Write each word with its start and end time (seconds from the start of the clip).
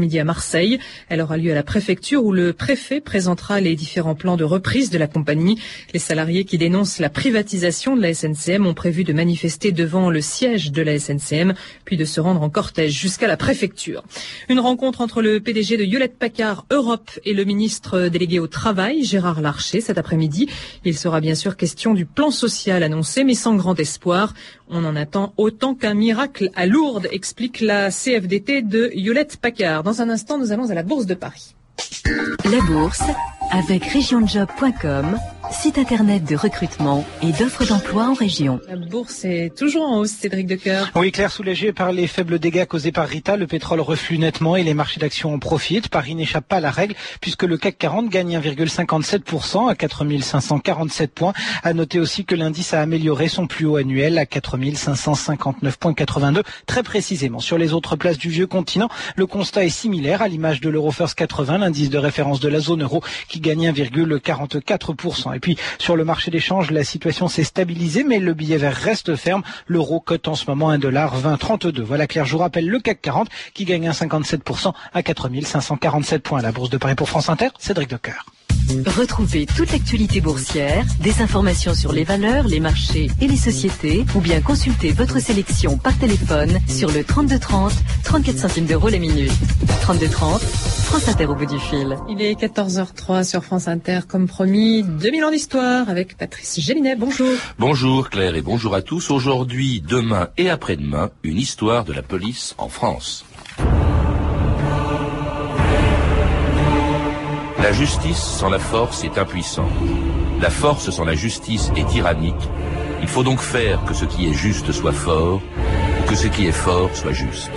midi 0.00 0.18
à 0.18 0.24
Marseille. 0.24 0.78
Elle 1.10 1.20
aura 1.20 1.36
lieu 1.36 1.52
à 1.52 1.54
la 1.54 1.62
préfecture 1.62 2.24
où 2.24 2.32
le 2.32 2.54
préfet 2.54 3.02
présentera 3.02 3.60
les 3.60 3.76
différents 3.76 4.14
plans 4.14 4.38
de 4.38 4.44
reprise 4.44 4.88
de 4.88 4.96
la 4.96 5.06
compagnie. 5.06 5.60
Les 5.92 5.98
salariés 5.98 6.44
qui 6.46 6.56
dénoncent 6.56 6.98
la 6.98 7.10
privatisation 7.10 7.94
de 7.94 8.00
la 8.00 8.14
SNCM 8.14 8.66
ont 8.66 8.72
prévu 8.72 9.04
de 9.04 9.12
manifester 9.12 9.70
devant 9.70 10.08
le 10.08 10.22
siège 10.22 10.72
de 10.72 10.80
la 10.80 10.98
SNCM, 10.98 11.52
puis 11.84 11.98
de 11.98 12.06
se 12.06 12.22
rendre 12.22 12.40
en 12.40 12.48
cortège 12.48 12.98
jusqu'à 12.98 13.26
la 13.26 13.36
préfecture. 13.36 14.02
Une 14.48 14.60
rencontre 14.60 15.02
entre 15.02 15.20
le 15.20 15.40
PDG 15.40 15.76
de 15.76 15.84
Hewlett 15.84 16.16
Packard 16.18 16.64
Europe 16.70 17.10
et 17.26 17.34
le 17.34 17.44
ministre 17.44 18.08
délégué 18.08 18.38
au 18.38 18.46
Travail, 18.46 19.04
Gérard 19.04 19.42
Larcher, 19.42 19.82
cet 19.82 19.98
après-midi. 19.98 20.48
Il 20.86 20.96
sera 20.96 21.20
bien 21.20 21.34
sûr 21.34 21.58
question 21.58 21.92
du 21.92 22.06
plan 22.06 22.30
social 22.30 22.82
annoncé, 22.82 23.24
mais 23.24 23.34
sans 23.34 23.56
grand 23.56 23.78
espoir. 23.78 24.32
On 24.74 24.86
en 24.86 24.96
attend 24.96 25.34
autant 25.36 25.74
qu'un 25.74 25.92
miracle 25.92 26.48
à 26.54 26.64
Lourdes, 26.64 27.06
explique 27.12 27.60
la 27.60 27.90
CFDT 27.90 28.62
de 28.62 28.90
Hewlett 28.94 29.36
Packard. 29.36 29.82
Dans 29.82 30.00
un 30.00 30.08
instant, 30.08 30.38
nous 30.38 30.50
allons 30.50 30.70
à 30.70 30.74
la 30.74 30.82
Bourse 30.82 31.04
de 31.04 31.12
Paris. 31.12 31.54
La 32.46 32.58
Bourse 32.66 33.02
avec 33.50 33.84
regionjob.com, 33.84 35.18
site 35.52 35.76
internet 35.76 36.24
de 36.24 36.34
recrutement 36.34 37.04
et 37.22 37.30
d'offres 37.32 37.66
d'emploi 37.66 38.08
en 38.08 38.14
région. 38.14 38.58
La 38.68 38.76
bourse 38.76 39.24
est 39.24 39.54
toujours 39.56 39.86
en 39.86 39.98
hausse, 39.98 40.12
Cédric 40.12 40.46
Decoeur. 40.46 40.90
Oui, 40.94 41.12
Claire, 41.12 41.30
soulagé 41.30 41.72
par 41.72 41.92
les 41.92 42.06
faibles 42.06 42.38
dégâts 42.38 42.64
causés 42.64 42.92
par 42.92 43.06
Rita, 43.06 43.36
le 43.36 43.46
pétrole 43.46 43.80
reflue 43.80 44.16
nettement 44.18 44.56
et 44.56 44.62
les 44.62 44.72
marchés 44.72 44.98
d'actions 44.98 45.34
en 45.34 45.38
profitent. 45.38 45.88
Paris 45.88 46.14
n'échappe 46.14 46.48
pas 46.48 46.56
à 46.56 46.60
la 46.60 46.70
règle 46.70 46.94
puisque 47.20 47.42
le 47.42 47.58
CAC 47.58 47.76
40 47.78 48.08
gagne 48.08 48.38
1,57% 48.38 49.70
à 49.70 49.74
4547 49.74 51.12
points. 51.12 51.34
À 51.62 51.74
noter 51.74 52.00
aussi 52.00 52.24
que 52.24 52.34
l'indice 52.34 52.72
a 52.72 52.80
amélioré 52.80 53.28
son 53.28 53.46
plus 53.46 53.66
haut 53.66 53.76
annuel 53.76 54.16
à 54.16 54.24
4559,82 54.24 56.42
très 56.66 56.82
précisément. 56.82 57.40
Sur 57.40 57.58
les 57.58 57.74
autres 57.74 57.96
places 57.96 58.18
du 58.18 58.30
vieux 58.30 58.46
continent, 58.46 58.88
le 59.16 59.26
constat 59.26 59.64
est 59.64 59.68
similaire 59.68 60.22
à 60.22 60.28
l'image 60.28 60.62
de 60.62 60.70
l'Eurofirst 60.70 61.14
80, 61.14 61.58
l'indice 61.58 61.90
de 61.90 61.98
référence 61.98 62.40
de 62.40 62.48
la 62.48 62.60
zone 62.60 62.82
euro 62.82 63.02
qui 63.28 63.40
gagne 63.40 63.70
1,44%. 63.70 65.41
Puis 65.42 65.58
sur 65.78 65.96
le 65.96 66.04
marché 66.04 66.30
d'échange, 66.30 66.70
la 66.70 66.84
situation 66.84 67.28
s'est 67.28 67.44
stabilisée, 67.44 68.04
mais 68.04 68.18
le 68.18 68.32
billet 68.32 68.56
vert 68.56 68.74
reste 68.74 69.16
ferme. 69.16 69.42
L'euro 69.66 70.00
cote 70.00 70.28
en 70.28 70.34
ce 70.34 70.46
moment 70.48 70.72
1,2032. 70.72 71.82
Voilà 71.82 72.06
Claire, 72.06 72.24
je 72.24 72.32
vous 72.32 72.38
rappelle 72.38 72.66
le 72.66 72.78
CAC 72.78 73.02
40 73.02 73.28
qui 73.52 73.66
gagne 73.66 73.90
1,57% 73.90 74.72
à 74.94 75.02
4547 75.02 76.22
points. 76.22 76.40
La 76.40 76.52
bourse 76.52 76.70
de 76.70 76.78
Paris 76.78 76.94
pour 76.94 77.10
France 77.10 77.28
Inter, 77.28 77.48
Cédric 77.58 77.90
Decoeur. 77.90 78.24
Retrouvez 78.86 79.46
toute 79.46 79.70
l'actualité 79.72 80.20
boursière, 80.20 80.84
des 81.00 81.20
informations 81.20 81.74
sur 81.74 81.92
les 81.92 82.04
valeurs, 82.04 82.48
les 82.48 82.60
marchés 82.60 83.10
et 83.20 83.28
les 83.28 83.36
sociétés, 83.36 84.04
ou 84.14 84.20
bien 84.20 84.40
consultez 84.40 84.92
votre 84.92 85.20
sélection 85.20 85.76
par 85.76 85.96
téléphone 85.98 86.58
sur 86.66 86.90
le 86.90 87.04
3230, 87.04 87.72
34 88.04 88.38
centimes 88.38 88.66
d'euros 88.66 88.88
la 88.88 88.98
minute. 88.98 89.32
3230, 89.82 90.40
France 90.40 91.08
Inter 91.08 91.26
au 91.26 91.34
bout 91.34 91.46
du 91.46 91.58
fil. 91.58 91.96
Il 92.08 92.22
est 92.22 92.40
14h03 92.40 93.24
sur 93.24 93.44
France 93.44 93.68
Inter, 93.68 94.00
comme 94.08 94.26
promis, 94.26 94.82
2000 94.82 95.24
ans 95.24 95.30
d'histoire 95.30 95.88
avec 95.88 96.16
Patrice 96.16 96.60
Gélinet. 96.60 96.96
Bonjour. 96.96 97.28
Bonjour 97.58 98.10
Claire 98.10 98.34
et 98.34 98.42
bonjour 98.42 98.74
à 98.74 98.82
tous. 98.82 99.10
Aujourd'hui, 99.10 99.82
demain 99.86 100.28
et 100.38 100.48
après-demain, 100.48 101.10
une 101.22 101.38
histoire 101.38 101.84
de 101.84 101.92
la 101.92 102.02
police 102.02 102.54
en 102.58 102.68
France. 102.68 103.24
La 107.72 107.78
justice 107.78 108.22
sans 108.22 108.50
la 108.50 108.58
force 108.58 109.02
est 109.02 109.16
impuissante. 109.16 109.72
La 110.42 110.50
force 110.50 110.90
sans 110.90 111.06
la 111.06 111.14
justice 111.14 111.72
est 111.74 111.88
tyrannique. 111.88 112.50
Il 113.00 113.08
faut 113.08 113.22
donc 113.22 113.40
faire 113.40 113.82
que 113.86 113.94
ce 113.94 114.04
qui 114.04 114.28
est 114.28 114.34
juste 114.34 114.72
soit 114.72 114.92
fort, 114.92 115.40
ou 115.98 116.06
que 116.06 116.14
ce 116.14 116.26
qui 116.26 116.46
est 116.46 116.52
fort 116.52 116.90
soit 116.92 117.12
juste. 117.12 117.50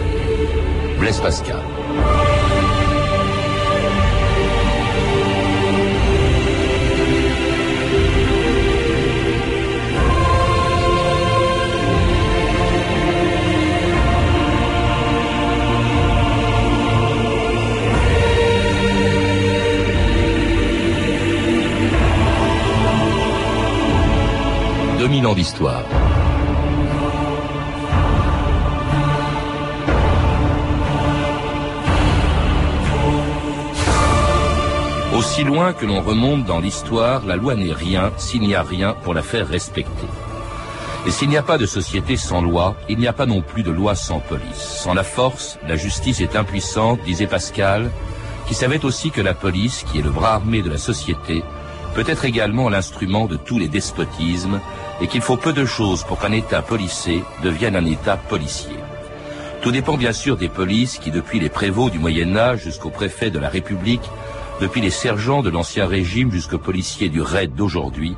Blaise 0.99 1.19
Pascal. 1.19 1.59
Aussi 35.15 35.43
loin 35.43 35.73
que 35.73 35.85
l'on 35.85 36.01
remonte 36.01 36.45
dans 36.45 36.59
l'histoire, 36.59 37.23
la 37.23 37.35
loi 37.35 37.53
n'est 37.53 37.71
rien 37.71 38.11
s'il 38.17 38.41
n'y 38.41 38.55
a 38.55 38.63
rien 38.63 38.95
pour 39.03 39.13
la 39.13 39.21
faire 39.21 39.47
respecter. 39.47 40.07
Et 41.05 41.11
s'il 41.11 41.29
n'y 41.29 41.37
a 41.37 41.43
pas 41.43 41.59
de 41.59 41.67
société 41.67 42.17
sans 42.17 42.41
loi, 42.41 42.75
il 42.89 42.97
n'y 42.97 43.07
a 43.07 43.13
pas 43.13 43.27
non 43.27 43.43
plus 43.43 43.61
de 43.61 43.69
loi 43.69 43.93
sans 43.93 44.19
police. 44.19 44.55
Sans 44.55 44.95
la 44.95 45.03
force, 45.03 45.59
la 45.67 45.75
justice 45.75 46.19
est 46.19 46.35
impuissante, 46.35 46.99
disait 47.05 47.27
Pascal, 47.27 47.91
qui 48.47 48.55
savait 48.55 48.83
aussi 48.83 49.11
que 49.11 49.21
la 49.21 49.35
police, 49.35 49.83
qui 49.83 49.99
est 49.99 50.03
le 50.03 50.09
bras 50.09 50.33
armé 50.33 50.63
de 50.63 50.71
la 50.71 50.79
société, 50.79 51.43
peut 51.95 52.03
être 52.07 52.25
également 52.25 52.69
l'instrument 52.69 53.25
de 53.25 53.37
tous 53.37 53.57
les 53.57 53.69
despotismes 53.69 54.59
et 55.01 55.07
qu'il 55.07 55.21
faut 55.21 55.37
peu 55.37 55.53
de 55.53 55.65
choses 55.65 56.03
pour 56.03 56.19
qu'un 56.19 56.33
État 56.33 56.61
policé 56.61 57.23
devienne 57.41 57.75
un 57.75 57.85
État 57.85 58.17
policier. 58.17 58.75
Tout 59.61 59.71
dépend 59.71 59.97
bien 59.97 60.11
sûr 60.11 60.35
des 60.35 60.49
polices 60.49 60.99
qui, 60.99 61.09
depuis 61.09 61.39
les 61.39 61.49
prévôts 61.49 61.89
du 61.89 61.97
Moyen 61.97 62.35
Âge 62.35 62.63
jusqu'aux 62.63 62.89
préfets 62.89 63.31
de 63.31 63.39
la 63.39 63.49
République, 63.49 64.03
depuis 64.59 64.81
les 64.81 64.89
sergents 64.89 65.41
de 65.41 65.49
l'Ancien 65.49 65.87
Régime 65.87 66.31
jusqu'aux 66.31 66.59
policiers 66.59 67.09
du 67.09 67.21
raid 67.21 67.55
d'aujourd'hui, 67.55 68.15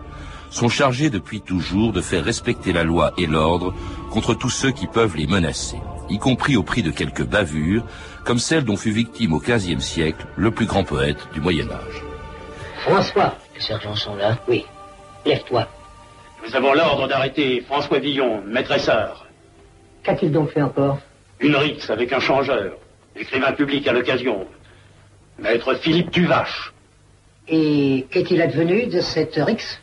sont 0.49 0.69
chargés 0.69 1.09
depuis 1.09 1.41
toujours 1.41 1.93
de 1.93 2.01
faire 2.01 2.23
respecter 2.23 2.73
la 2.73 2.83
loi 2.83 3.13
et 3.17 3.27
l'ordre 3.27 3.73
contre 4.09 4.33
tous 4.33 4.49
ceux 4.49 4.71
qui 4.71 4.87
peuvent 4.87 5.15
les 5.15 5.27
menacer, 5.27 5.77
y 6.09 6.17
compris 6.17 6.57
au 6.57 6.63
prix 6.63 6.83
de 6.83 6.91
quelques 6.91 7.25
bavures, 7.25 7.83
comme 8.23 8.39
celle 8.39 8.65
dont 8.65 8.77
fut 8.77 8.91
victime 8.91 9.33
au 9.33 9.39
XVe 9.39 9.79
siècle 9.79 10.25
le 10.35 10.51
plus 10.51 10.65
grand 10.65 10.83
poète 10.83 11.27
du 11.33 11.41
Moyen 11.41 11.67
Âge. 11.69 12.03
François, 12.83 13.35
les 13.57 13.63
sergents 13.63 13.95
sont 13.95 14.15
là 14.15 14.37
Oui. 14.47 14.65
Lève-toi. 15.25 15.67
Nous 16.45 16.55
avons 16.55 16.73
l'ordre 16.73 17.07
d'arrêter 17.07 17.61
François 17.61 17.97
Villon, 17.99 18.41
maîtresseur. 18.45 19.25
Qu'a-t-il 20.03 20.31
donc 20.31 20.51
fait 20.51 20.61
encore 20.61 20.99
Une 21.39 21.55
rixe 21.55 21.89
avec 21.89 22.13
un 22.13 22.19
changeur. 22.19 22.77
Écrivain 23.15 23.51
public 23.53 23.87
à 23.87 23.93
l'occasion. 23.93 24.47
Maître 25.39 25.73
Philippe 25.75 26.11
Tuvache. 26.11 26.71
Et 27.47 28.05
qu'est-il 28.11 28.41
advenu 28.41 28.85
de 28.85 29.01
cette 29.01 29.35
rixe 29.35 29.81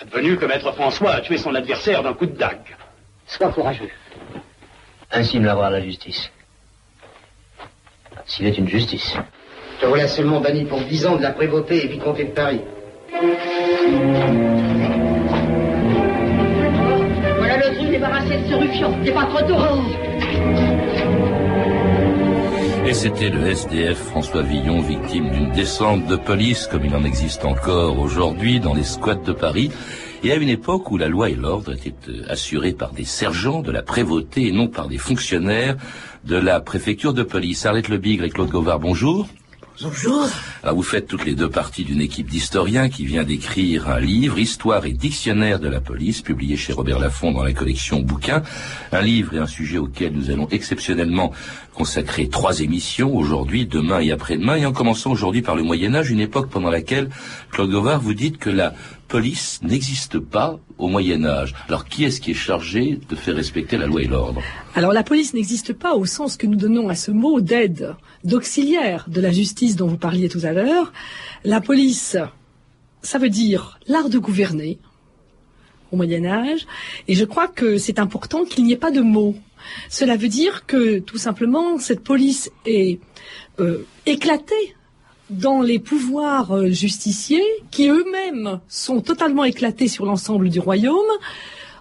Advenu 0.00 0.36
que 0.36 0.46
Maître 0.46 0.70
François 0.72 1.12
a 1.12 1.20
tué 1.20 1.36
son 1.36 1.54
adversaire 1.54 2.02
d'un 2.04 2.14
coup 2.14 2.26
de 2.26 2.36
dague. 2.36 2.76
Sois 3.26 3.50
courageux. 3.50 3.90
Ainsi 5.10 5.40
me 5.40 5.46
l'avoir 5.46 5.70
la 5.70 5.80
justice. 5.80 6.30
S'il 8.24 8.46
est 8.46 8.56
une 8.56 8.68
justice. 8.68 9.16
Te 9.80 9.86
voilà 9.86 10.06
seulement 10.06 10.40
banni 10.40 10.64
pour 10.64 10.80
dix 10.82 11.06
ans 11.06 11.16
de 11.16 11.22
la 11.22 11.32
prévôté 11.32 11.84
et 11.84 11.88
vicomté 11.88 12.24
de 12.24 12.30
Paris. 12.30 12.60
Voilà 17.38 17.56
le 17.56 17.74
truc 17.76 17.90
débarrassé 17.90 18.36
de 18.36 18.46
ce 18.46 18.54
ruffian. 18.54 18.92
T'es 19.02 19.12
pas 19.12 19.24
trop 19.24 19.40
tôt. 19.40 19.56
Et 22.86 22.92
c'était 22.92 23.30
le 23.30 23.46
SDF 23.46 23.96
François 23.96 24.42
Villon, 24.42 24.82
victime 24.82 25.30
d'une 25.30 25.50
descente 25.52 26.06
de 26.06 26.16
police, 26.16 26.66
comme 26.66 26.84
il 26.84 26.94
en 26.94 27.04
existe 27.04 27.46
encore 27.46 27.98
aujourd'hui 27.98 28.60
dans 28.60 28.74
les 28.74 28.84
squats 28.84 29.14
de 29.14 29.32
Paris, 29.32 29.70
et 30.22 30.32
à 30.32 30.36
une 30.36 30.50
époque 30.50 30.90
où 30.90 30.98
la 30.98 31.08
loi 31.08 31.30
et 31.30 31.34
l'ordre 31.34 31.72
étaient 31.72 31.94
euh, 32.08 32.22
assurés 32.28 32.72
par 32.72 32.92
des 32.92 33.04
sergents 33.04 33.62
de 33.62 33.72
la 33.72 33.82
prévôté 33.82 34.48
et 34.48 34.52
non 34.52 34.68
par 34.68 34.88
des 34.88 34.98
fonctionnaires 34.98 35.76
de 36.24 36.36
la 36.36 36.60
préfecture 36.60 37.14
de 37.14 37.22
police. 37.22 37.64
Arlette 37.64 37.88
Le 37.88 37.96
Bigre 37.96 38.24
et 38.24 38.30
Claude 38.30 38.50
Gauvard, 38.50 38.78
bonjour. 38.78 39.26
Bonjour. 39.82 40.26
Alors 40.62 40.76
vous 40.76 40.82
faites 40.82 41.06
toutes 41.06 41.26
les 41.26 41.34
deux 41.34 41.50
parties 41.50 41.84
d'une 41.84 42.00
équipe 42.00 42.30
d'historiens 42.30 42.88
qui 42.88 43.04
vient 43.04 43.24
d'écrire 43.24 43.90
un 43.90 44.00
livre, 44.00 44.38
Histoire 44.38 44.86
et 44.86 44.92
dictionnaire 44.92 45.60
de 45.60 45.68
la 45.68 45.82
police, 45.82 46.22
publié 46.22 46.56
chez 46.56 46.72
Robert 46.72 46.98
Laffont 46.98 47.32
dans 47.32 47.42
la 47.42 47.52
collection 47.52 48.00
Bouquins. 48.00 48.42
Un 48.90 49.02
livre 49.02 49.34
et 49.34 49.38
un 49.38 49.46
sujet 49.46 49.76
auquel 49.76 50.14
nous 50.14 50.30
allons 50.30 50.48
exceptionnellement 50.48 51.32
consacrer 51.74 52.28
trois 52.28 52.60
émissions, 52.60 53.14
aujourd'hui, 53.14 53.66
demain 53.66 54.00
et 54.00 54.12
après-demain, 54.12 54.56
et 54.56 54.64
en 54.64 54.72
commençant 54.72 55.10
aujourd'hui 55.10 55.42
par 55.42 55.56
le 55.56 55.62
Moyen 55.62 55.94
Âge, 55.94 56.10
une 56.10 56.20
époque 56.20 56.48
pendant 56.48 56.70
laquelle, 56.70 57.10
Claude 57.50 57.70
Gauvard, 57.70 58.00
vous 58.00 58.14
dites 58.14 58.38
que 58.38 58.50
la 58.50 58.72
police 59.08 59.60
n'existe 59.62 60.18
pas 60.18 60.58
au 60.78 60.88
Moyen 60.88 61.24
Âge. 61.24 61.54
Alors 61.68 61.86
qui 61.86 62.04
est-ce 62.04 62.20
qui 62.20 62.32
est 62.32 62.34
chargé 62.34 62.98
de 63.08 63.16
faire 63.16 63.34
respecter 63.34 63.76
la 63.76 63.86
loi 63.86 64.02
et 64.02 64.06
l'ordre 64.06 64.42
Alors 64.74 64.92
la 64.92 65.02
police 65.02 65.34
n'existe 65.34 65.72
pas 65.72 65.94
au 65.94 66.04
sens 66.04 66.36
que 66.36 66.46
nous 66.46 66.56
donnons 66.56 66.88
à 66.88 66.94
ce 66.94 67.10
mot 67.10 67.40
d'aide, 67.40 67.94
d'auxiliaire 68.24 69.06
de 69.08 69.20
la 69.20 69.30
justice 69.30 69.76
dont 69.76 69.86
vous 69.86 69.96
parliez 69.96 70.28
tout 70.28 70.42
à 70.44 70.52
l'heure. 70.52 70.92
La 71.44 71.60
police, 71.60 72.16
ça 73.02 73.18
veut 73.18 73.30
dire 73.30 73.78
l'art 73.86 74.08
de 74.08 74.18
gouverner 74.18 74.78
au 75.92 75.96
Moyen 75.96 76.24
Âge, 76.24 76.66
et 77.06 77.14
je 77.14 77.24
crois 77.24 77.46
que 77.46 77.78
c'est 77.78 78.00
important 78.00 78.44
qu'il 78.44 78.64
n'y 78.64 78.72
ait 78.72 78.76
pas 78.76 78.90
de 78.90 79.02
mots 79.02 79.36
Cela 79.88 80.16
veut 80.16 80.28
dire 80.28 80.66
que 80.66 80.98
tout 80.98 81.18
simplement 81.18 81.78
cette 81.78 82.02
police 82.02 82.50
est 82.64 83.00
euh, 83.60 83.86
éclatée 84.04 84.74
dans 85.30 85.60
les 85.60 85.78
pouvoirs 85.78 86.52
euh, 86.52 86.70
justiciers 86.70 87.44
qui 87.70 87.88
eux-mêmes 87.88 88.60
sont 88.68 89.00
totalement 89.00 89.44
éclatés 89.44 89.88
sur 89.88 90.06
l'ensemble 90.06 90.48
du 90.48 90.60
royaume, 90.60 90.96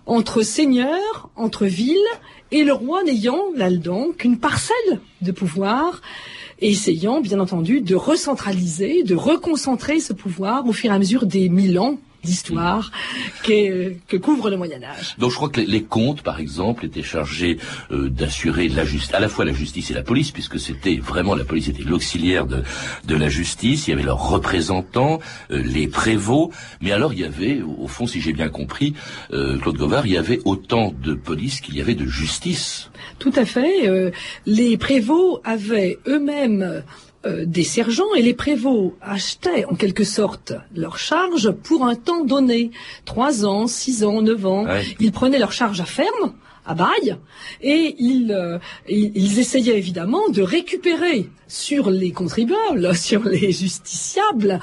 entre 0.06 0.42
seigneurs, 0.42 1.30
entre 1.36 1.65
villes, 1.65 1.97
et 2.51 2.63
le 2.63 2.74
roi 2.74 3.03
n'ayant 3.03 3.51
là-dedans 3.56 4.09
qu'une 4.18 4.38
parcelle 4.38 5.00
de 5.21 5.31
pouvoir, 5.31 6.01
essayant 6.62 7.21
bien 7.21 7.39
entendu 7.39 7.81
de 7.81 7.95
recentraliser, 7.95 9.03
de 9.03 9.15
reconcentrer 9.15 10.00
ce 10.00 10.13
pouvoir 10.13 10.68
au 10.68 10.71
fur 10.71 10.92
et 10.92 10.94
à 10.94 11.00
mesure 11.00 11.25
des 11.25 11.50
mille 11.50 11.80
ans 11.80 11.97
d'histoire 12.25 12.92
que, 13.44 13.94
que, 14.07 14.18
couvre 14.18 14.50
le 14.50 14.57
Moyen 14.57 14.83
Âge. 14.83 15.16
Donc 15.18 15.31
je 15.31 15.36
crois 15.36 15.50
que 15.50 15.62
les, 15.62 15.68
les 15.68 15.83
comtes, 15.83 16.22
par 16.22 16.39
exemple, 16.39 16.86
étaient 16.86 17.04
chargés 17.04 17.57
euh, 17.92 18.10
d'assurer 18.10 18.68
la 18.68 18.86
justice, 18.86 19.13
à 19.13 19.19
la 19.19 19.30
fois 19.30 19.45
la 19.45 19.54
justice 19.54 19.92
et 19.92 19.94
la 19.94 20.04
police, 20.04 20.31
puisque 20.31 20.60
c'était 20.60 20.98
vraiment 20.98 21.36
la 21.36 21.45
police 21.45 21.68
était 21.69 21.83
l'auxiliaire 21.83 22.45
de, 22.45 22.63
de 23.06 23.16
la 23.16 23.30
justice. 23.30 23.88
Il 23.88 23.92
y 23.92 23.94
avait 23.94 24.04
leurs 24.04 24.30
représentants, 24.30 25.19
euh, 25.51 25.62
les 25.63 25.88
prévôts, 25.88 26.51
mais 26.81 26.92
alors 26.92 27.13
il 27.13 27.19
y 27.19 27.24
avait, 27.24 27.62
au 27.62 27.88
fond, 27.88 28.07
si 28.07 28.19
j'ai 28.22 28.33
bien 28.33 28.50
compris, 28.50 28.94
euh, 29.31 29.57
Claude 29.60 29.78
Govard, 29.78 30.06
il 30.07 30.13
y 30.13 30.18
avait 30.18 30.39
autant 30.45 30.94
de 31.01 31.13
police 31.13 31.62
qu'il 31.62 31.75
y 31.75 31.81
avait 31.81 31.95
de 31.95 32.06
justice. 32.06 32.89
Tout 33.19 33.33
à 33.36 33.45
fait. 33.45 33.88
Euh, 33.88 34.12
les 34.45 34.78
prévôts 34.78 35.39
avaient 35.44 36.00
eux-mêmes 36.07 36.83
euh, 37.25 37.45
des 37.45 37.63
sergents 37.63 38.13
et 38.16 38.22
les 38.22 38.33
prévôts 38.33 38.95
achetaient 39.01 39.66
en 39.66 39.75
quelque 39.75 40.04
sorte 40.04 40.54
leur 40.75 40.98
charge 40.98 41.51
pour 41.51 41.86
un 41.86 41.95
temps 41.95 42.24
donné, 42.24 42.72
trois 43.06 43.45
ans, 43.45 43.68
six 43.68 44.04
ans, 44.04 44.22
neuf 44.22 44.45
ans. 44.45 44.66
Ouais. 44.66 44.86
Ils 45.00 45.12
prenaient 45.12 45.39
leur 45.39 45.51
charge 45.51 45.80
à 45.81 45.86
ferme, 45.86 46.33
à 46.66 46.74
bail, 46.74 47.18
et 47.62 47.95
ils, 48.00 48.31
euh, 48.31 48.57
ils, 48.89 49.12
ils 49.16 49.39
essayaient 49.39 49.77
évidemment 49.77 50.27
de 50.30 50.42
récupérer 50.42 51.30
sur 51.48 51.89
les 51.89 52.12
contribuables, 52.12 52.95
sur 53.10 53.24
les 53.24 53.51
justiciables, 53.51 54.60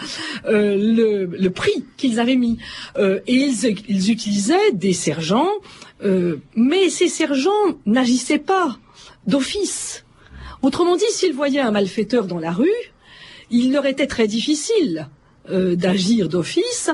euh, 0.46 0.76
le, 0.76 1.26
le 1.26 1.50
prix 1.50 1.84
qu'ils 1.96 2.20
avaient 2.20 2.36
mis. 2.36 2.58
Euh, 2.96 3.20
et 3.26 3.34
ils, 3.34 3.76
ils 3.88 4.10
utilisaient 4.10 4.72
des 4.72 4.92
sergents, 4.92 5.50
euh, 6.04 6.36
mais 6.56 6.90
ces 6.90 7.08
sergents 7.08 7.50
n'agissaient 7.86 8.38
pas 8.38 8.78
d'office. 9.26 10.04
Autrement 10.62 10.96
dit, 10.96 11.10
s'ils 11.10 11.34
voyaient 11.34 11.60
un 11.60 11.72
malfaiteur 11.72 12.26
dans 12.26 12.38
la 12.38 12.52
rue, 12.52 12.70
il 13.50 13.72
leur 13.72 13.86
était 13.86 14.06
très 14.06 14.26
difficile 14.26 15.08
euh, 15.50 15.74
d'agir 15.76 16.28
d'office, 16.28 16.90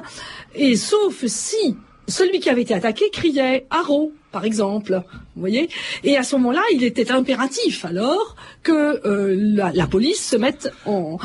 et 0.55 0.75
sauf 0.77 1.25
si 1.27 1.77
celui 2.09 2.41
qui 2.41 2.49
avait 2.49 2.63
été 2.63 2.75
attaqué 2.75 3.11
criait 3.11 3.67
«Haro!» 3.71 4.13
par 4.33 4.45
exemple, 4.45 5.03
vous 5.35 5.41
voyez? 5.41 5.69
Et 6.05 6.17
à 6.17 6.23
ce 6.23 6.37
moment-là, 6.37 6.63
il 6.73 6.85
était 6.85 7.11
impératif 7.11 7.85
alors 7.85 8.37
que 8.69 9.01
euh, 9.09 9.35
la, 9.75 9.87
police 9.87 10.29
se 10.29 10.37
mette 10.37 10.71
en, 10.85 11.17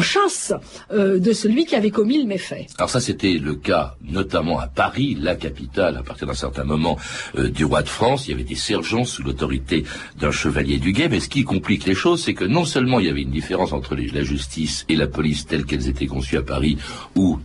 chasse 0.00 0.52
euh, 0.92 1.20
de 1.20 1.32
celui 1.32 1.64
qui 1.64 1.76
avait 1.76 1.90
commis 1.90 2.20
le 2.20 2.26
méfait. 2.26 2.66
Alors 2.78 2.90
ça, 2.90 3.00
c'était 3.00 3.34
le 3.34 3.54
cas 3.54 3.94
notamment 4.02 4.58
à 4.58 4.66
Paris, 4.66 5.16
la 5.20 5.36
capitale, 5.36 5.96
à 5.96 6.02
partir 6.02 6.26
d'un 6.26 6.34
certain 6.34 6.64
moment 6.64 6.98
euh, 7.38 7.48
du 7.48 7.64
roi 7.64 7.82
de 7.82 7.88
France. 7.88 8.26
Il 8.26 8.32
y 8.32 8.34
avait 8.34 8.42
des 8.42 8.56
sergents 8.56 9.04
sous 9.04 9.22
l'autorité 9.22 9.84
d'un 10.18 10.32
chevalier 10.32 10.78
du 10.78 10.92
guet, 10.92 11.08
mais 11.08 11.20
ce 11.20 11.28
qui 11.28 11.44
complique 11.44 11.86
les 11.86 11.94
choses, 11.94 12.24
c'est 12.24 12.34
que 12.34 12.44
non 12.44 12.64
seulement 12.64 12.98
il 12.98 13.06
y 13.06 13.10
avait 13.10 13.22
une 13.22 13.30
différence 13.30 13.72
entre 13.72 13.94
la 13.94 14.24
justice 14.24 14.84
et 14.88 14.96
la 14.96 15.06
police 15.06 15.46
telles 15.46 15.66
qu'elles 15.66 15.88
étaient 15.88 16.06
conçues 16.06 16.38
à 16.38 16.42
Paris 16.42 16.76
ou 17.14 17.38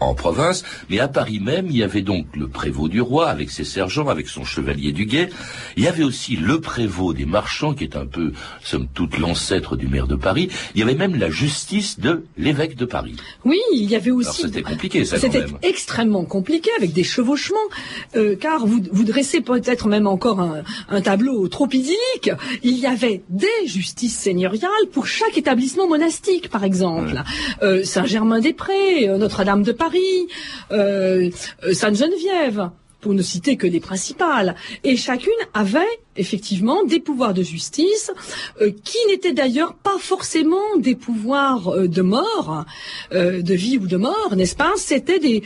en 0.00 0.14
province, 0.14 0.64
mais 0.90 0.98
à 0.98 1.08
Paris 1.08 1.38
même, 1.38 1.66
il 1.66 1.76
y 1.76 1.82
avait 1.82 2.02
donc 2.02 2.26
le 2.34 2.48
prévôt 2.48 2.88
du 2.88 3.00
roi 3.00 3.28
avec 3.28 3.50
ses 3.50 3.64
sergents, 3.64 4.08
avec 4.08 4.26
son 4.28 4.44
chevalier 4.44 4.92
du 4.92 5.06
guet. 5.06 5.28
Il 5.76 5.84
y 5.84 5.88
avait 5.88 6.04
aussi 6.04 6.36
le 6.36 6.60
prévôt 6.60 7.12
des 7.12 7.26
marchands, 7.26 7.74
qui 7.74 7.84
est 7.84 7.96
un 7.96 8.06
peu, 8.06 8.32
somme 8.72 8.88
toute, 8.94 9.18
l'ancêtre 9.18 9.76
du 9.76 9.86
maire 9.86 10.06
de 10.06 10.16
Paris. 10.16 10.48
Il 10.74 10.80
y 10.80 10.82
avait 10.82 10.94
même 10.94 11.16
la 11.16 11.30
justice 11.30 12.00
de 12.00 12.24
l'évêque 12.38 12.74
de 12.76 12.86
Paris. 12.86 13.16
Oui, 13.44 13.60
il 13.74 13.84
y 13.90 13.96
avait 13.96 14.10
aussi. 14.10 14.42
C'était 14.42 14.62
compliqué, 14.62 15.04
ça. 15.04 15.18
C'était 15.18 15.44
extrêmement 15.62 16.24
compliqué 16.24 16.70
avec 16.78 16.92
des 16.92 17.04
chevauchements, 17.04 17.68
euh, 18.16 18.34
car 18.34 18.66
vous, 18.66 18.80
vous 18.90 19.04
dressez 19.04 19.42
peut-être 19.42 19.88
même 19.88 20.06
encore 20.06 20.40
un, 20.40 20.62
un, 20.88 21.00
tableau 21.02 21.48
trop 21.48 21.66
idyllique. 21.66 22.30
Il 22.62 22.78
y 22.78 22.86
avait 22.86 23.22
des 23.28 23.66
justices 23.66 24.18
seigneuriales 24.18 24.86
pour 24.92 25.06
chaque 25.06 25.36
établissement 25.36 25.86
monastique, 25.86 26.48
par 26.48 26.64
exemple. 26.64 27.12
Ouais. 27.12 27.66
Euh, 27.66 27.84
Saint-Germain-des-Prés, 27.84 29.08
euh, 29.08 29.18
Notre-Dame 29.18 29.62
de 29.62 29.72
Paris, 29.72 30.28
euh, 30.70 31.30
Sainte-Geneviève 31.72 32.70
pour 33.02 33.12
ne 33.12 33.20
citer 33.20 33.56
que 33.56 33.66
les 33.66 33.80
principales. 33.80 34.54
Et 34.84 34.96
chacune 34.96 35.32
avait 35.52 35.80
effectivement 36.16 36.84
des 36.84 37.00
pouvoirs 37.00 37.34
de 37.34 37.42
justice 37.42 38.12
euh, 38.60 38.70
qui 38.84 38.96
n'étaient 39.08 39.32
d'ailleurs 39.32 39.74
pas 39.74 39.98
forcément 39.98 40.76
des 40.78 40.94
pouvoirs 40.94 41.68
euh, 41.68 41.88
de 41.88 42.00
mort, 42.00 42.64
euh, 43.12 43.42
de 43.42 43.54
vie 43.54 43.76
ou 43.76 43.86
de 43.86 43.96
mort, 43.96 44.36
n'est-ce 44.36 44.54
pas? 44.54 44.72
C'était 44.76 45.18
des, 45.18 45.42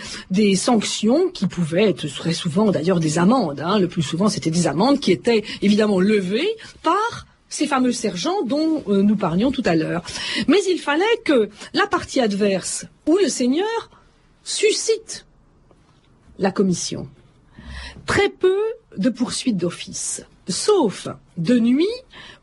sanctions 0.56 1.28
qui 1.30 1.46
pouvaient 1.46 1.88
être 1.88 2.06
très 2.06 2.34
souvent 2.34 2.70
d'ailleurs 2.70 3.00
des 3.00 3.18
amendes. 3.18 3.60
Hein. 3.60 3.78
Le 3.78 3.88
plus 3.88 4.02
souvent, 4.02 4.28
c'était 4.28 4.50
des 4.50 4.66
amendes 4.66 5.00
qui 5.00 5.10
étaient 5.10 5.42
évidemment 5.62 6.00
levées 6.00 6.56
par 6.82 7.26
ces 7.48 7.66
fameux 7.66 7.92
sergents 7.92 8.42
dont 8.44 8.82
nous 8.86 9.16
parlions 9.16 9.50
tout 9.50 9.62
à 9.64 9.76
l'heure. 9.76 10.02
Mais 10.48 10.58
il 10.68 10.78
fallait 10.78 11.04
que 11.24 11.48
la 11.72 11.86
partie 11.86 12.20
adverse 12.20 12.84
ou 13.06 13.16
le 13.16 13.28
seigneur 13.28 13.90
suscite 14.42 15.26
la 16.38 16.50
commission 16.50 17.08
très 18.06 18.28
peu 18.28 18.58
de 18.96 19.10
poursuites 19.10 19.56
d'office, 19.56 20.24
sauf 20.48 21.08
de 21.36 21.58
nuit 21.58 21.86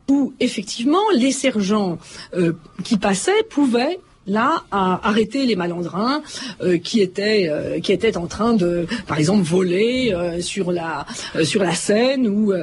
où 0.09 0.33
effectivement 0.39 1.09
les 1.15 1.31
sergents 1.31 1.97
euh, 2.35 2.53
qui 2.83 2.97
passaient 2.97 3.43
pouvaient 3.49 3.99
là 4.27 4.63
à 4.71 5.07
arrêter 5.07 5.45
les 5.45 5.55
malandrins 5.55 6.21
euh, 6.61 6.77
qui 6.77 7.01
étaient 7.01 7.47
euh, 7.49 7.79
qui 7.79 7.91
étaient 7.91 8.17
en 8.17 8.27
train 8.27 8.53
de 8.53 8.87
par 9.07 9.17
exemple 9.19 9.43
voler 9.43 10.13
euh, 10.13 10.41
sur 10.41 10.71
la 10.71 11.05
sur 11.43 11.61
la 11.63 11.75
Seine 11.75 12.27
ou 12.27 12.53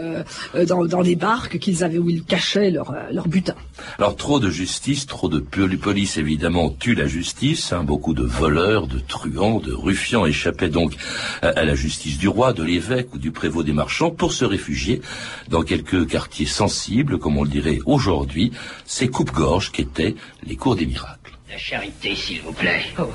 dans, 0.66 0.84
dans 0.84 1.02
des 1.02 1.16
barques 1.16 1.58
qu'ils 1.58 1.84
avaient 1.84 1.98
où 1.98 2.08
ils 2.08 2.24
cachaient 2.24 2.70
leur 2.70 2.94
leur 3.12 3.28
butin. 3.28 3.54
Alors 3.98 4.16
trop 4.16 4.40
de 4.40 4.50
justice, 4.50 5.06
trop 5.06 5.28
de 5.28 5.40
police 5.40 6.16
évidemment 6.16 6.70
tue 6.70 6.94
la 6.94 7.06
justice. 7.06 7.72
Hein, 7.72 7.82
beaucoup 7.84 8.14
de 8.14 8.22
voleurs, 8.22 8.86
de 8.86 8.98
truands, 8.98 9.60
de 9.60 9.72
ruffians 9.72 10.26
échappaient 10.26 10.68
donc 10.68 10.94
à, 11.42 11.48
à 11.48 11.64
la 11.64 11.74
justice 11.74 12.18
du 12.18 12.28
roi, 12.28 12.52
de 12.52 12.62
l'évêque 12.62 13.14
ou 13.14 13.18
du 13.18 13.32
prévôt 13.32 13.62
des 13.62 13.72
marchands 13.72 14.10
pour 14.10 14.32
se 14.32 14.44
réfugier 14.44 15.00
dans 15.48 15.62
quelques 15.62 16.06
quartiers 16.06 16.46
sensibles, 16.46 17.18
comme 17.18 17.36
on 17.36 17.44
le 17.44 17.50
dirait 17.50 17.80
aujourd'hui, 17.86 18.52
ces 18.86 19.08
coupes-gorges 19.08 19.72
qu'étaient 19.72 20.14
les 20.46 20.56
cours 20.56 20.76
des 20.76 20.86
miracles. 20.86 21.39
La 21.50 21.58
charité, 21.58 22.14
s'il 22.14 22.42
vous 22.42 22.52
plaît. 22.52 22.82
Oh. 22.96 23.10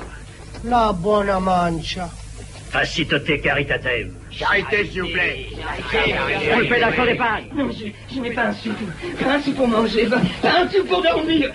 La 0.64 0.92
bonne 0.92 1.32
mancha. 1.40 2.10
Facitote 2.70 3.40
caritatem. 3.40 4.12
Charité, 4.30 4.86
s'il 4.86 5.02
vous 5.02 5.08
plaît. 5.08 5.46
On 6.52 6.58
le 6.58 6.66
fait 6.66 6.80
d'accord 6.80 7.06
des 7.06 7.14
pannes. 7.14 7.44
Non, 7.54 7.70
je, 7.72 7.86
je 8.14 8.20
n'ai 8.20 8.32
pas 8.32 8.48
un 8.48 8.52
sou. 8.52 8.70
Pas 9.18 9.36
un 9.36 9.40
sou 9.40 9.52
pour 9.52 9.66
manger, 9.68 10.04
pas, 10.06 10.20
pas 10.42 10.60
un 10.64 10.68
sou 10.70 10.84
pour 10.84 11.02
dormir. 11.02 11.50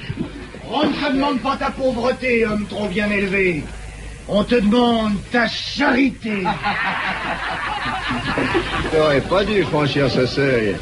On 0.72 0.88
ne 0.88 0.94
te 0.94 1.14
demande 1.14 1.40
pas 1.42 1.56
ta 1.58 1.70
pauvreté, 1.70 2.48
homme 2.48 2.66
trop 2.68 2.88
bien 2.88 3.12
élevé. 3.12 3.64
On 4.28 4.44
te 4.44 4.56
demande 4.56 5.14
ta 5.32 5.48
charité. 5.48 6.44
Tu 8.92 8.98
n'aurais 8.98 9.22
pas 9.22 9.44
dû 9.46 9.64
franchir 9.64 10.10
ce 10.10 10.26
seuil. 10.26 10.76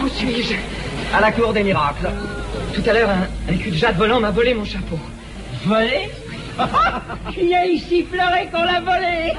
Où 0.00 0.08
suis-je? 0.08 0.54
À 1.14 1.20
la 1.20 1.32
cour 1.32 1.52
des 1.52 1.62
miracles. 1.62 2.10
Tout 2.74 2.82
à 2.88 2.92
l'heure, 2.92 3.10
un, 3.10 3.52
un 3.52 3.56
cul 3.56 3.70
de 3.70 3.76
jatte 3.76 3.96
volant 3.96 4.20
m'a 4.20 4.30
volé 4.30 4.54
mon 4.54 4.64
chapeau. 4.64 4.98
Volé 5.66 6.08
Qui 7.34 7.54
a 7.60 7.66
ici 7.66 8.04
pleuré 8.04 8.48
qu'on 8.52 8.62
l'a 8.62 8.80
volé 8.80 9.32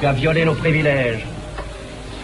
Tu 0.00 0.06
as 0.06 0.12
violé 0.12 0.44
nos 0.44 0.54
privilèges. 0.54 1.26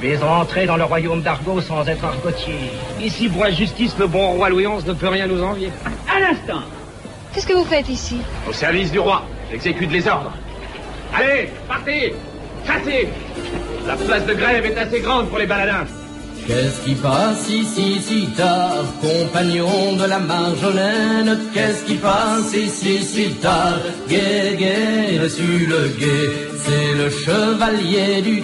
Tu 0.01 0.11
es 0.11 0.17
rentré 0.17 0.67
dans 0.67 0.77
le 0.77 0.85
royaume 0.85 1.23
d'Argot 1.23 1.61
sans 1.61 1.85
être 1.89 2.05
argotier. 2.05 2.71
Ici, 3.01 3.29
pour 3.29 3.43
la 3.43 3.51
justice, 3.51 3.97
le 3.99 4.07
bon 4.07 4.33
roi 4.33 4.49
Louis 4.49 4.65
XI 4.65 4.87
ne 4.87 4.93
peut 4.93 5.09
rien 5.09 5.27
nous 5.27 5.43
envier. 5.43 5.71
À 6.09 6.21
l'instant 6.21 6.63
Qu'est-ce 7.33 7.49
que 7.49 7.55
vous 7.55 7.65
faites 7.65 7.89
ici? 7.89 8.19
Au 8.49 8.53
service 8.53 8.93
du 8.93 9.01
roi. 9.01 9.25
J'exécute 9.51 9.91
les 9.91 10.07
ordres. 10.07 10.33
Allez, 11.13 11.51
partez 11.67 12.15
Chassez 12.65 13.09
La 13.89 13.97
place 13.97 14.25
de 14.25 14.35
grève 14.35 14.65
est 14.65 14.79
assez 14.79 15.01
grande 15.01 15.29
pour 15.29 15.39
les 15.39 15.47
baladins. 15.47 15.85
Qu'est-ce 16.47 16.81
qui 16.85 16.95
passe 16.95 17.49
ici 17.49 18.01
si 18.03 18.27
tard, 18.37 18.85
compagnon 19.01 19.97
de 19.97 20.05
la 20.05 20.19
Marjolaine? 20.19 21.39
Qu'est-ce 21.55 21.85
qui 21.85 21.95
passe 21.95 22.55
ici 22.55 23.03
si 23.03 23.31
tard, 23.41 23.81
gai, 24.11 24.55
gai, 24.59 25.29
sur 25.29 25.69
le 25.73 25.89
guet 25.99 26.31
C'est 26.65 26.93
le 27.03 27.09
chevalier 27.09 28.21
du 28.21 28.43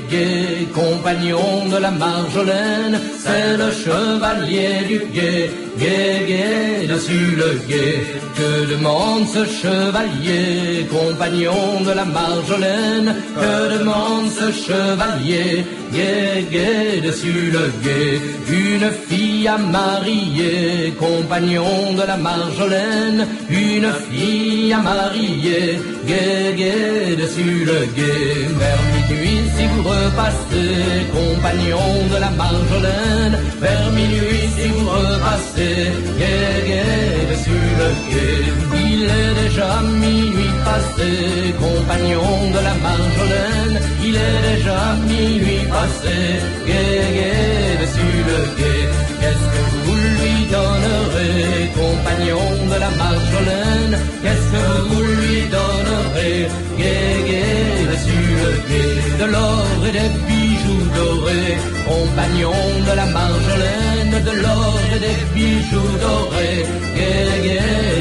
guet, 0.60 0.72
compagnon 0.72 1.68
de 1.70 1.76
la 1.78 1.90
Marjolaine 1.90 3.00
C'est 3.18 3.56
le 3.56 3.70
chevalier 3.70 4.84
du 4.88 4.98
guet, 5.12 5.50
gai, 5.78 6.24
gai, 6.28 6.86
dessus 6.86 7.36
le 7.36 7.60
guet. 7.68 8.04
Que 8.36 8.70
demande 8.72 9.26
ce 9.26 9.44
chevalier, 9.44 10.86
compagnon 10.90 11.80
de 11.84 11.92
la 11.92 12.04
Marjolaine? 12.04 13.14
Que 13.34 13.78
demande 13.78 14.30
ce 14.30 14.50
chevalier, 14.52 15.64
gai, 15.92 16.46
gai 16.50 17.00
dessus 17.00 17.50
le 17.52 17.70
guet. 17.82 18.20
Une 18.48 18.90
fille 19.08 19.48
à 19.48 19.58
marier, 19.58 20.94
compagnon 20.98 21.92
de 21.94 22.06
la 22.06 22.16
Marjolaine. 22.16 23.26
Une 23.48 23.90
fille 24.10 24.72
à 24.72 24.78
marier, 24.78 25.80
gai, 26.06 26.54
gai 26.56 27.16
dessus 27.16 27.64
le 27.64 27.86
guet 27.96 28.99
Minuit 29.10 29.42
si 29.56 29.64
vous 29.66 29.82
repassez, 29.82 31.06
compagnon 31.12 31.88
de 32.12 32.18
la 32.20 32.30
Marjolaine. 32.30 33.36
Vers 33.60 33.90
minuit 33.90 34.46
si 34.56 34.68
vous 34.68 34.88
repassez, 34.88 35.90
gai, 36.20 36.54
gai 36.68 37.26
dessus 37.30 37.66
le 37.80 37.88
guet 38.10 38.44
Il 38.86 39.02
est 39.04 39.34
déjà 39.42 39.70
minuit 40.04 40.54
passé, 40.64 41.10
compagnon 41.58 42.50
de 42.54 42.60
la 42.68 42.74
Marjolaine. 42.86 43.76
Il 44.06 44.14
est 44.14 44.40
déjà 44.50 44.80
minuit 45.10 45.64
passé, 45.74 46.16
gai, 46.68 47.02
gai 47.16 47.70
dessus 47.82 48.18
le 48.30 48.38
guet 48.58 48.88
Qu'est-ce 49.20 49.46
que 49.54 49.62
vous 49.84 49.98
lui 50.16 50.36
donnerez, 50.54 51.70
compagnon 51.80 52.48
de 52.72 52.76
la 52.84 52.90
Marjolaine? 53.02 53.94
Qu'est-ce 54.22 54.48
que 54.54 54.66
vous 54.88 55.02
lui 55.18 55.38
donnerez, 55.56 56.48
gai, 56.78 56.99
des 59.92 60.10
bijoux 60.26 60.84
dorés, 60.94 61.58
compagnon 61.86 62.52
de 62.88 62.92
la 62.96 63.06
Marjolaine 63.06 64.24
De 64.24 64.32
l'or 64.42 64.89
des 65.00 65.34
bijoux 65.34 65.98
dorés, 66.00 66.66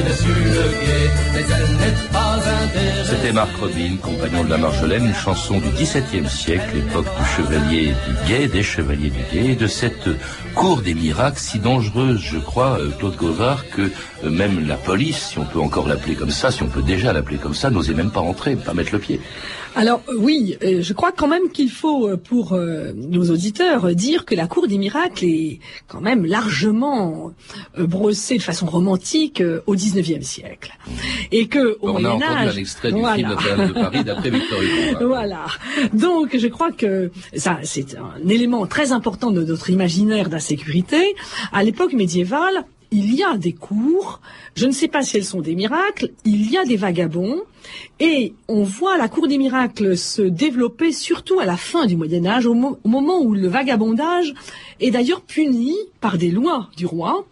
dessus 0.09 0.27
le 0.27 0.65
guet 0.81 1.11
Mais 1.33 1.45
elle 1.55 1.75
n'est 1.77 2.11
pas 2.11 2.35
intéressée 2.35 3.15
C'était 3.15 3.31
Marc 3.31 3.55
Robin, 3.57 3.95
compagnon 4.01 4.43
de 4.43 4.49
la 4.49 4.57
Marjolaine, 4.57 5.05
une 5.05 5.13
chanson 5.13 5.59
du 5.59 5.69
XVIIe 5.69 6.29
siècle, 6.29 6.75
l'époque 6.75 7.05
du 7.05 7.25
chevalier 7.25 7.85
du 7.87 8.27
guet, 8.27 8.47
des 8.47 8.63
chevaliers 8.63 9.09
du 9.09 9.23
guet, 9.31 9.51
et 9.51 9.55
de 9.55 9.67
cette 9.67 10.09
cour 10.55 10.81
des 10.81 10.93
miracles 10.93 11.39
si 11.39 11.59
dangereuse, 11.59 12.19
je 12.19 12.37
crois, 12.37 12.79
euh, 12.79 12.89
Claude 12.97 13.15
Gauvard, 13.15 13.69
que 13.69 13.83
euh, 14.23 14.29
même 14.29 14.67
la 14.67 14.75
police, 14.75 15.29
si 15.29 15.39
on 15.39 15.45
peut 15.45 15.59
encore 15.59 15.87
l'appeler 15.87 16.15
comme 16.15 16.31
ça, 16.31 16.51
si 16.51 16.63
on 16.63 16.67
peut 16.67 16.81
déjà 16.81 17.13
l'appeler 17.13 17.37
comme 17.37 17.53
ça, 17.53 17.69
n'osait 17.69 17.93
même 17.93 18.11
pas 18.11 18.19
rentrer, 18.19 18.55
pas 18.55 18.73
mettre 18.73 18.93
le 18.93 18.99
pied. 18.99 19.19
Alors 19.75 20.01
euh, 20.09 20.15
oui, 20.17 20.57
je 20.61 20.93
crois 20.93 21.11
quand 21.11 21.27
même 21.27 21.49
qu'il 21.53 21.69
faut 21.69 22.09
pour 22.17 22.57
nos 22.57 23.29
auditeurs 23.29 23.93
dire 23.95 24.25
que 24.25 24.35
la 24.35 24.47
cour 24.47 24.67
des 24.67 24.77
miracles 24.77 25.25
est 25.25 25.59
quand 25.87 26.01
même 26.01 26.25
largement 26.25 26.88
euh, 27.77 27.85
brossée 27.85 28.37
de 28.37 28.41
façon 28.41 28.65
romantique 28.65 29.41
euh, 29.41 29.61
au 29.67 29.75
XIXe 29.75 30.25
siècle, 30.25 30.73
et 31.31 31.47
que 31.47 31.77
au 31.81 31.89
On 31.89 31.99
Moyen 31.99 32.21
Âge, 32.21 32.55
un 32.55 32.59
extrait 32.59 32.91
du 32.91 32.99
voilà. 32.99 33.15
film 33.15 33.29
Notre-Dame 33.29 33.67
de 33.67 33.73
Paris 33.73 34.03
d'après 34.03 34.29
Victor 34.29 34.59
Hugo. 34.61 35.07
Voilà. 35.07 35.45
Donc, 35.93 36.37
je 36.37 36.47
crois 36.47 36.71
que 36.71 37.11
ça, 37.35 37.59
c'est 37.63 37.95
un 37.95 38.27
élément 38.27 38.65
très 38.65 38.91
important 38.91 39.31
de 39.31 39.43
notre 39.43 39.69
imaginaire 39.69 40.29
d'insécurité. 40.29 41.15
À 41.51 41.63
l'époque 41.63 41.93
médiévale, 41.93 42.65
il 42.91 43.13
y 43.15 43.23
a 43.23 43.37
des 43.37 43.53
cours, 43.53 44.19
je 44.55 44.65
ne 44.65 44.71
sais 44.71 44.87
pas 44.87 45.03
si 45.03 45.17
elles 45.17 45.25
sont 45.25 45.41
des 45.41 45.55
miracles, 45.55 46.09
il 46.25 46.49
y 46.51 46.57
a 46.57 46.65
des 46.65 46.75
vagabonds, 46.77 47.41
et 47.99 48.33
on 48.47 48.63
voit 48.63 48.97
la 48.97 49.07
cour 49.09 49.27
des 49.27 49.37
miracles 49.37 49.95
se 49.97 50.21
développer 50.23 50.91
surtout 50.91 51.39
à 51.39 51.45
la 51.45 51.57
fin 51.57 51.85
du 51.85 51.95
Moyen 51.95 52.25
Âge, 52.25 52.45
au, 52.45 52.53
mo- 52.53 52.79
au 52.83 52.89
moment 52.89 53.21
où 53.21 53.33
le 53.33 53.47
vagabondage 53.47 54.33
est 54.79 54.91
d'ailleurs 54.91 55.21
puni 55.21 55.75
par 56.01 56.17
des 56.17 56.31
lois 56.31 56.69
du 56.77 56.85
roi. 56.85 57.25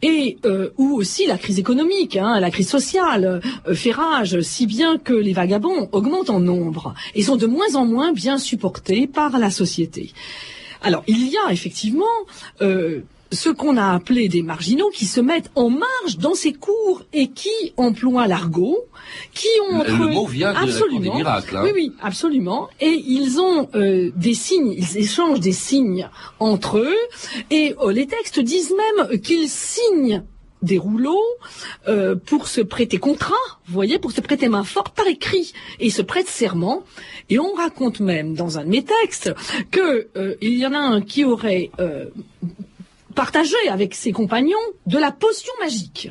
Et 0.00 0.38
euh, 0.44 0.70
où 0.78 0.94
aussi 0.94 1.26
la 1.26 1.38
crise 1.38 1.58
économique, 1.58 2.16
hein, 2.16 2.38
la 2.38 2.52
crise 2.52 2.68
sociale 2.68 3.42
euh, 3.66 3.74
fait 3.74 3.90
rage, 3.90 4.40
si 4.42 4.66
bien 4.66 4.96
que 4.96 5.12
les 5.12 5.32
vagabonds 5.32 5.88
augmentent 5.90 6.30
en 6.30 6.38
nombre 6.38 6.94
et 7.16 7.22
sont 7.22 7.34
de 7.34 7.46
moins 7.46 7.74
en 7.74 7.84
moins 7.84 8.12
bien 8.12 8.38
supportés 8.38 9.08
par 9.08 9.40
la 9.40 9.50
société. 9.50 10.12
Alors 10.82 11.02
il 11.08 11.26
y 11.26 11.36
a 11.36 11.52
effectivement 11.52 12.04
euh, 12.62 13.00
ce 13.30 13.50
qu'on 13.50 13.76
a 13.76 13.94
appelé 13.94 14.28
des 14.28 14.42
marginaux 14.42 14.90
qui 14.90 15.04
se 15.04 15.20
mettent 15.20 15.50
en 15.54 15.68
marge 15.70 16.16
dans 16.18 16.34
ces 16.34 16.52
cours 16.54 17.02
et 17.12 17.28
qui 17.28 17.50
emploient 17.76 18.26
l'argot, 18.26 18.78
qui 19.34 19.48
ont 19.70 19.74
Le- 19.74 19.80
entre 19.80 20.02
le 20.04 20.08
mot 20.14 20.26
vient 20.26 20.50
de 20.50 20.54
la 20.54 20.60
Cour 20.60 20.66
des 20.68 20.74
absolument, 20.76 21.14
miracles, 21.16 21.56
hein. 21.56 21.62
Oui, 21.64 21.70
oui, 21.74 21.92
absolument. 22.00 22.68
Et 22.80 23.02
ils 23.06 23.38
ont 23.40 23.68
euh, 23.74 24.10
des 24.16 24.34
signes, 24.34 24.72
ils 24.72 24.98
échangent 24.98 25.40
des 25.40 25.52
signes 25.52 26.08
entre 26.40 26.78
eux, 26.78 26.96
et 27.50 27.74
euh, 27.82 27.92
les 27.92 28.06
textes 28.06 28.40
disent 28.40 28.74
même 28.74 29.20
qu'ils 29.20 29.48
signent 29.48 30.22
des 30.60 30.78
rouleaux 30.78 31.22
euh, 31.86 32.16
pour 32.16 32.48
se 32.48 32.60
prêter 32.60 32.98
contrat, 32.98 33.34
vous 33.66 33.74
voyez, 33.74 33.98
pour 34.00 34.10
se 34.10 34.20
prêter 34.20 34.48
main 34.48 34.64
forte 34.64 34.92
par 34.96 35.06
écrit, 35.06 35.52
et 35.78 35.86
ils 35.86 35.92
se 35.92 36.02
prêtent 36.02 36.28
serment. 36.28 36.82
Et 37.30 37.38
on 37.38 37.52
raconte 37.52 38.00
même 38.00 38.34
dans 38.34 38.58
un 38.58 38.64
de 38.64 38.70
mes 38.70 38.82
textes 38.82 39.32
que 39.70 40.08
euh, 40.16 40.34
il 40.40 40.58
y 40.58 40.66
en 40.66 40.72
a 40.72 40.78
un 40.78 41.00
qui 41.00 41.24
aurait 41.24 41.70
euh, 41.78 42.06
partagé 43.18 43.56
avec 43.68 43.96
ses 43.96 44.12
compagnons 44.12 44.56
de 44.86 44.96
la 44.96 45.10
potion 45.10 45.52
magique. 45.58 46.08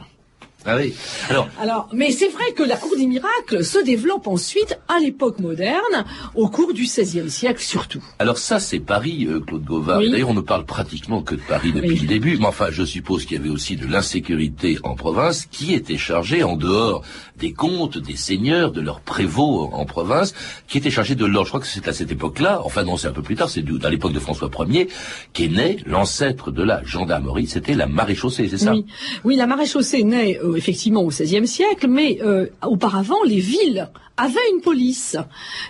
Ah 0.66 0.76
oui. 0.76 0.94
Alors, 1.30 1.48
Alors, 1.62 1.90
mais 1.94 2.12
c'est 2.12 2.28
vrai 2.28 2.52
que 2.54 2.64
la 2.64 2.76
cour 2.76 2.92
des 2.98 3.06
miracles 3.08 3.64
se 3.64 3.82
développe 3.86 4.28
ensuite 4.28 4.78
à 4.90 5.00
l'époque 5.00 5.40
moderne, 5.40 6.04
au 6.36 6.50
cours 6.50 6.74
du 6.74 6.84
XVIe 6.84 7.30
siècle 7.30 7.62
surtout. 7.62 8.04
Alors 8.20 8.38
ça, 8.38 8.60
c'est 8.60 8.80
Paris, 8.80 9.28
euh, 9.30 9.40
Claude 9.40 9.64
Gauvard. 9.64 10.00
Oui. 10.00 10.12
D'ailleurs, 10.12 10.30
on 10.30 10.34
ne 10.34 10.42
parle 10.42 10.66
pratiquement 10.66 11.22
que 11.22 11.36
de 11.36 11.42
Paris 11.42 11.72
depuis 11.72 11.92
Oui. 11.92 12.00
le 12.00 12.08
début. 12.08 12.38
Mais 12.38 12.48
enfin, 12.48 12.68
je 12.72 12.84
suppose 12.84 13.26
qu'il 13.26 13.38
y 13.38 13.40
avait 13.40 13.50
aussi 13.50 13.78
de 13.78 13.86
l'insécurité 13.88 14.78
en 14.84 14.96
province 14.96 15.46
qui 15.46 15.74
était 15.74 15.98
chargée, 15.98 16.44
en 16.44 16.58
dehors 16.58 17.04
des 17.38 17.54
comtes, 17.54 17.98
des 18.00 18.16
seigneurs, 18.18 18.72
de 18.72 18.82
leurs 18.82 19.00
prévôts 19.00 19.70
en 19.72 19.86
province, 19.86 20.34
qui 20.68 20.80
était 20.80 20.90
chargée 20.92 21.16
de 21.16 21.26
l'ordre. 21.26 21.46
Je 21.46 21.52
crois 21.52 21.60
que 21.62 21.68
c'est 21.68 21.88
à 21.88 21.94
cette 21.94 22.12
époque-là, 22.12 22.62
enfin 22.66 22.84
non, 22.84 22.98
c'est 22.98 23.08
un 23.08 23.12
peu 23.14 23.22
plus 23.22 23.36
tard, 23.36 23.50
c'est 23.50 23.64
à 23.84 23.90
l'époque 23.90 24.12
de 24.14 24.20
François 24.20 24.50
Ier, 24.68 24.88
qu'est 25.34 25.48
né 25.48 25.78
l'ancêtre 25.86 26.52
de 26.52 26.64
la 26.64 26.84
gendarmerie, 26.84 27.46
c'était 27.48 27.76
la 27.76 27.86
maréchaussée, 27.86 28.48
c'est 28.50 28.58
ça? 28.58 28.74
Oui, 28.74 28.86
oui, 29.24 29.36
la 29.36 29.46
maréchaussée 29.46 30.04
naît 30.04 30.40
euh, 30.44 30.57
effectivement 30.58 31.02
au 31.02 31.08
XVIe 31.08 31.48
siècle, 31.48 31.88
mais 31.88 32.20
euh, 32.22 32.48
auparavant, 32.66 33.24
les 33.26 33.40
villes 33.40 33.90
avaient 34.18 34.50
une 34.52 34.62
police. 34.62 35.16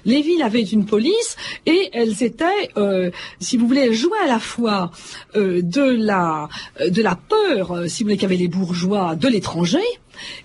Les 0.06 0.22
villes 0.22 0.42
avaient 0.42 0.64
une 0.64 0.86
police 0.86 1.36
et 1.66 1.90
elles 1.92 2.24
étaient, 2.24 2.72
euh, 2.78 3.12
si 3.40 3.58
vous 3.58 3.68
voulez, 3.68 3.82
elles 3.82 3.94
jouaient 3.94 4.24
à 4.24 4.28
la 4.28 4.40
fois 4.40 4.92
euh, 5.36 5.62
de 5.62 5.82
la 5.82 6.48
de 6.80 7.02
la 7.02 7.16
peur, 7.16 7.84
si 7.88 8.04
vous 8.04 8.08
voulez, 8.08 8.18
qu'avaient 8.18 8.38
les 8.38 8.48
bourgeois 8.48 9.16
de 9.16 9.28
l'étranger. 9.28 9.84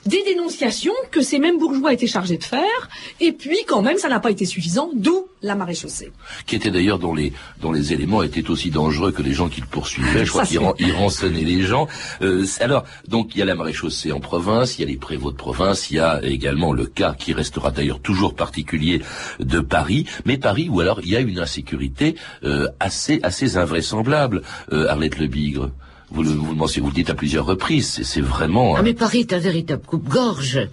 Des 0.07 0.23
dénonciations 0.25 0.93
que 1.11 1.23
ces 1.23 1.38
mêmes 1.38 1.59
bourgeois 1.59 1.93
étaient 1.93 2.07
chargés 2.07 2.38
de 2.38 2.45
faire, 2.45 2.88
et 3.21 3.33
puis 3.33 3.59
quand 3.67 3.83
même 3.83 3.99
ça 3.99 4.09
n'a 4.09 4.21
pas 4.21 4.31
été 4.31 4.45
suffisant, 4.47 4.91
d'où 4.95 5.26
la 5.43 5.55
maréchaussée. 5.57 6.12
qui 6.47 6.55
était 6.55 6.71
d'ailleurs 6.71 6.99
dont 7.00 7.14
les 7.14 7.33
dont 7.61 7.73
les 7.73 7.93
éléments 7.93 8.23
étaient 8.23 8.49
aussi 8.49 8.71
dangereux 8.71 9.11
que 9.11 9.23
les 9.23 9.33
gens 9.33 9.49
qui 9.49 9.61
le 9.61 9.67
poursuivaient. 9.67 10.25
Je 10.25 10.31
crois 10.31 10.47
qu'ils 10.47 10.59
ran- 10.61 10.75
rançonnaient 10.97 11.41
les 11.43 11.62
gens. 11.62 11.88
Euh, 12.23 12.47
alors, 12.61 12.85
donc 13.09 13.35
il 13.35 13.38
y 13.38 13.43
a 13.43 13.45
la 13.45 13.57
maréchaussée 13.57 14.12
en 14.12 14.21
province, 14.21 14.79
il 14.79 14.83
y 14.83 14.85
a 14.85 14.88
les 14.88 14.97
prévôts 14.99 15.33
de 15.33 15.37
province, 15.37 15.91
il 15.91 15.97
y 15.97 16.00
a 16.00 16.21
également 16.23 16.73
le 16.73 16.87
cas 16.87 17.14
qui 17.19 17.33
restera 17.33 17.71
d'ailleurs 17.73 18.00
toujours 18.00 18.35
particulier 18.35 19.02
de 19.41 19.59
Paris, 19.61 20.07
mais 20.25 20.38
Paris 20.38 20.69
où 20.71 20.81
alors 20.81 21.00
il 21.02 21.09
y 21.11 21.17
a 21.17 21.21
une 21.21 21.38
insécurité 21.41 22.14
euh, 22.45 22.69
assez 22.79 23.19
assez 23.25 23.57
invraisemblable. 23.57 24.43
Euh, 24.73 24.87
Arlette 24.88 25.19
Le 25.19 25.26
Bigre, 25.26 25.71
vous 26.12 26.23
le, 26.23 26.31
vous 26.31 26.54
le 26.54 26.81
vous 26.81 26.88
le 26.88 26.95
dites 26.95 27.11
à 27.11 27.14
plusieurs 27.14 27.47
reprises, 27.47 28.02
c'est, 28.02 28.21
vraiment. 28.21 28.75
Ah 28.76 28.83
mais 28.83 28.95
Paris 28.95 29.21
est 29.21 29.33
un 29.33 29.38
véritable 29.38 29.83
coupe-gorge. 29.85 30.69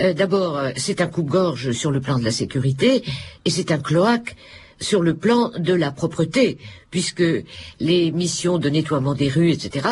Euh, 0.00 0.14
D'abord, 0.14 0.58
euh, 0.58 0.70
c'est 0.76 1.00
un 1.00 1.08
coupe-gorge 1.08 1.72
sur 1.72 1.90
le 1.90 2.00
plan 2.00 2.18
de 2.18 2.24
la 2.24 2.30
sécurité 2.30 3.02
et 3.44 3.50
c'est 3.50 3.72
un 3.72 3.78
cloaque 3.78 4.36
sur 4.78 5.02
le 5.02 5.14
plan 5.14 5.50
de 5.58 5.72
la 5.72 5.90
propreté, 5.90 6.58
puisque 6.90 7.24
les 7.80 8.12
missions 8.12 8.58
de 8.58 8.68
nettoiement 8.68 9.14
des 9.14 9.28
rues, 9.28 9.50
etc., 9.50 9.88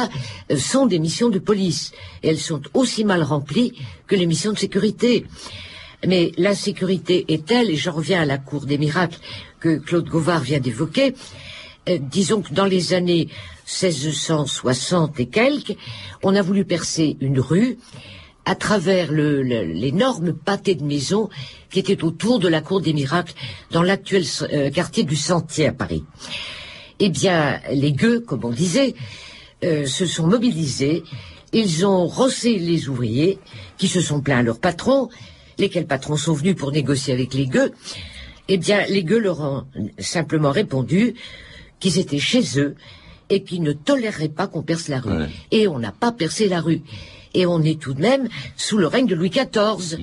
euh, 0.51 0.57
sont 0.57 0.87
des 0.87 0.99
missions 0.99 1.31
de 1.31 1.39
police. 1.39 1.93
Et 2.23 2.29
elles 2.29 2.39
sont 2.39 2.63
aussi 2.75 3.05
mal 3.05 3.23
remplies 3.23 3.73
que 4.07 4.15
les 4.15 4.27
missions 4.27 4.53
de 4.53 4.59
sécurité. 4.59 5.27
Mais 6.07 6.33
l'insécurité 6.37 7.25
est 7.29 7.47
telle, 7.47 7.71
et 7.71 7.77
j'en 7.77 7.93
reviens 7.93 8.21
à 8.21 8.27
la 8.27 8.39
cour 8.39 8.67
des 8.67 8.79
miracles 8.79 9.19
que 9.59 9.79
Claude 9.79 10.09
Gauvard 10.09 10.41
vient 10.41 10.61
d'évoquer, 10.61 11.15
euh, 11.89 11.99
disons 11.99 12.43
que 12.43 12.53
dans 12.53 12.67
les 12.67 12.95
années 12.95 13.29
1660 13.67 15.21
et 15.21 15.27
quelques, 15.27 15.77
on 16.23 16.35
a 16.35 16.43
voulu 16.43 16.65
percer 16.65 17.17
une 17.21 17.41
rue 17.41 17.79
à 18.45 18.55
travers 18.55 19.11
le- 19.11 19.43
le- 19.43 19.65
l'énorme 19.65 20.35
pâté 20.35 20.75
de 20.75 20.85
maisons 20.85 21.31
qui 21.71 21.79
était 21.79 22.05
autour 22.05 22.39
de 22.39 22.49
la 22.49 22.61
cour 22.61 22.81
des 22.81 22.93
miracles 22.93 23.33
dans 23.71 23.83
l'actuel 23.83 24.25
euh, 24.53 24.71
quartier 24.71 25.05
du 25.05 25.17
Sentier 25.17 25.69
à 25.69 25.73
Paris. 25.73 26.05
Eh 27.01 27.09
bien, 27.09 27.61
les 27.73 27.93
gueux, 27.93 28.21
comme 28.21 28.45
on 28.45 28.51
disait, 28.51 28.95
euh, 29.65 29.87
se 29.87 30.05
sont 30.07 30.27
mobilisés. 30.27 31.03
Ils 31.53 31.87
ont 31.87 32.07
rossé 32.07 32.59
les 32.59 32.89
ouvriers 32.89 33.39
qui 33.79 33.89
se 33.89 34.01
sont 34.01 34.21
plaints 34.21 34.39
à 34.39 34.43
leur 34.43 34.61
patron, 34.61 35.09
lesquels 35.59 35.87
patrons 35.87 36.17
sont 36.17 36.35
venus 36.35 36.55
pour 36.55 36.71
négocier 36.71 37.15
avec 37.15 37.33
les 37.33 37.47
gueux. 37.47 37.73
Eh 38.49 38.59
bien, 38.59 38.85
les 38.89 39.05
gueux 39.05 39.19
leur 39.21 39.41
ont 39.41 39.65
simplement 39.99 40.51
répondu 40.51 41.15
qu'ils 41.81 41.99
étaient 41.99 42.19
chez 42.19 42.43
eux 42.61 42.75
et 43.31 43.43
qui 43.43 43.61
ne 43.61 43.73
tolérerait 43.73 44.29
pas 44.29 44.47
qu'on 44.47 44.63
perce 44.63 44.89
la 44.89 45.01
rue. 45.01 45.25
Et 45.51 45.67
on 45.69 45.79
n'a 45.79 45.93
pas 45.93 46.13
percé 46.13 46.49
la 46.49 46.61
rue. 46.61 46.83
Et 47.35 47.47
on 47.47 47.63
est 47.63 47.81
tout 47.81 47.95
de 47.95 48.01
même 48.01 48.29
sous 48.57 48.79
le 48.79 48.87
règne 48.87 49.07
de 49.07 49.15
Louis 49.15 49.31
XIV. 49.31 49.99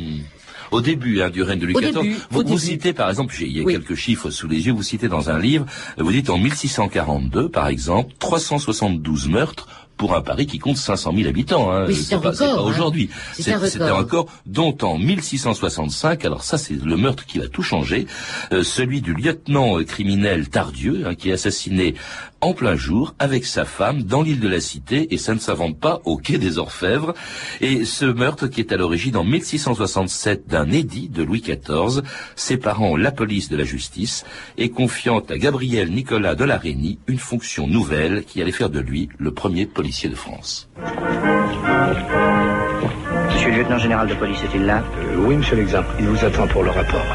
Au 0.71 0.79
début 0.81 1.21
hein, 1.21 1.29
du 1.29 1.43
règne 1.43 1.59
de 1.59 1.65
Louis 1.65 1.73
XIV, 1.81 1.93
début, 2.01 2.15
vous, 2.29 2.57
citez 2.57 2.93
par 2.93 3.09
exemple, 3.09 3.33
j'ai- 3.37 3.45
il 3.47 3.57
y 3.57 3.59
a 3.59 3.63
Oui. 3.63 3.73
quelques 3.73 3.95
chiffres 3.95 4.29
sous 4.29 4.47
les 4.47 4.67
yeux, 4.67 4.71
vous 4.73 4.83
citez 4.83 5.09
dans 5.09 5.29
un 5.29 5.37
livre, 5.37 5.65
vous 5.97 6.11
dites 6.11 6.29
en 6.29 6.37
1642 6.37 7.49
par 7.49 7.67
exemple, 7.67 8.13
372 8.19 9.27
meurtres 9.27 9.67
pour 10.01 10.15
un 10.15 10.21
Paris 10.23 10.47
qui 10.47 10.57
compte 10.57 10.77
500 10.77 11.13
000 11.15 11.29
habitants. 11.29 11.71
Hein. 11.71 11.85
Oui, 11.87 11.93
c'est 11.93 12.15
un 12.15 12.17
pas, 12.17 12.33
c'est 12.33 12.45
record, 12.45 12.55
pas 12.55 12.63
hein. 12.63 12.73
aujourd'hui. 12.73 13.11
C'est 13.33 13.53
un 13.53 13.59
record. 13.59 13.87
un 13.87 13.93
record 13.93 14.25
dont 14.47 14.75
en 14.81 14.97
1665, 14.97 16.25
alors 16.25 16.43
ça 16.43 16.57
c'est 16.57 16.73
le 16.73 16.97
meurtre 16.97 17.27
qui 17.27 17.37
va 17.37 17.47
tout 17.47 17.61
changer, 17.61 18.07
euh, 18.51 18.63
celui 18.63 19.01
du 19.01 19.13
lieutenant 19.13 19.77
euh, 19.77 19.83
criminel 19.83 20.49
Tardieu, 20.49 21.03
hein, 21.05 21.13
qui 21.13 21.29
est 21.29 21.33
assassiné 21.33 21.93
en 22.43 22.53
plein 22.53 22.75
jour 22.75 23.13
avec 23.19 23.45
sa 23.45 23.63
femme 23.63 24.01
dans 24.01 24.23
l'île 24.23 24.39
de 24.39 24.47
la 24.47 24.59
Cité, 24.59 25.13
et 25.13 25.19
ça 25.19 25.35
ne 25.35 25.39
s'invente 25.39 25.79
pas 25.79 26.01
au 26.05 26.17
quai 26.17 26.39
des 26.39 26.57
Orfèvres. 26.57 27.13
Et 27.61 27.85
ce 27.85 28.05
meurtre 28.05 28.47
qui 28.47 28.59
est 28.61 28.71
à 28.71 28.77
l'origine 28.77 29.15
en 29.17 29.23
1667 29.23 30.47
d'un 30.47 30.71
édit 30.71 31.09
de 31.09 31.21
Louis 31.21 31.41
XIV, 31.41 32.01
séparant 32.35 32.97
la 32.97 33.11
police 33.11 33.49
de 33.49 33.57
la 33.57 33.63
justice 33.63 34.25
et 34.57 34.69
confiant 34.69 35.19
à 35.19 35.37
Gabriel 35.37 35.91
Nicolas 35.91 36.33
de 36.33 36.43
la 36.43 36.57
Reynie 36.57 36.97
une 37.05 37.19
fonction 37.19 37.67
nouvelle 37.67 38.23
qui 38.23 38.41
allait 38.41 38.51
faire 38.51 38.71
de 38.71 38.79
lui 38.79 39.09
le 39.19 39.31
premier 39.31 39.67
policier 39.67 39.90
de 39.91 40.15
France. 40.15 40.69
Monsieur 43.29 43.51
le 43.51 43.57
lieutenant 43.57 43.77
général 43.77 44.07
de 44.07 44.13
police 44.13 44.41
est-il 44.43 44.65
là 44.65 44.81
oui, 45.17 45.35
monsieur 45.35 45.57
l'examen. 45.57 45.87
Il 45.99 46.05
vous 46.07 46.23
attend 46.25 46.47
pour 46.47 46.63
le 46.63 46.69
rapport. 46.69 47.05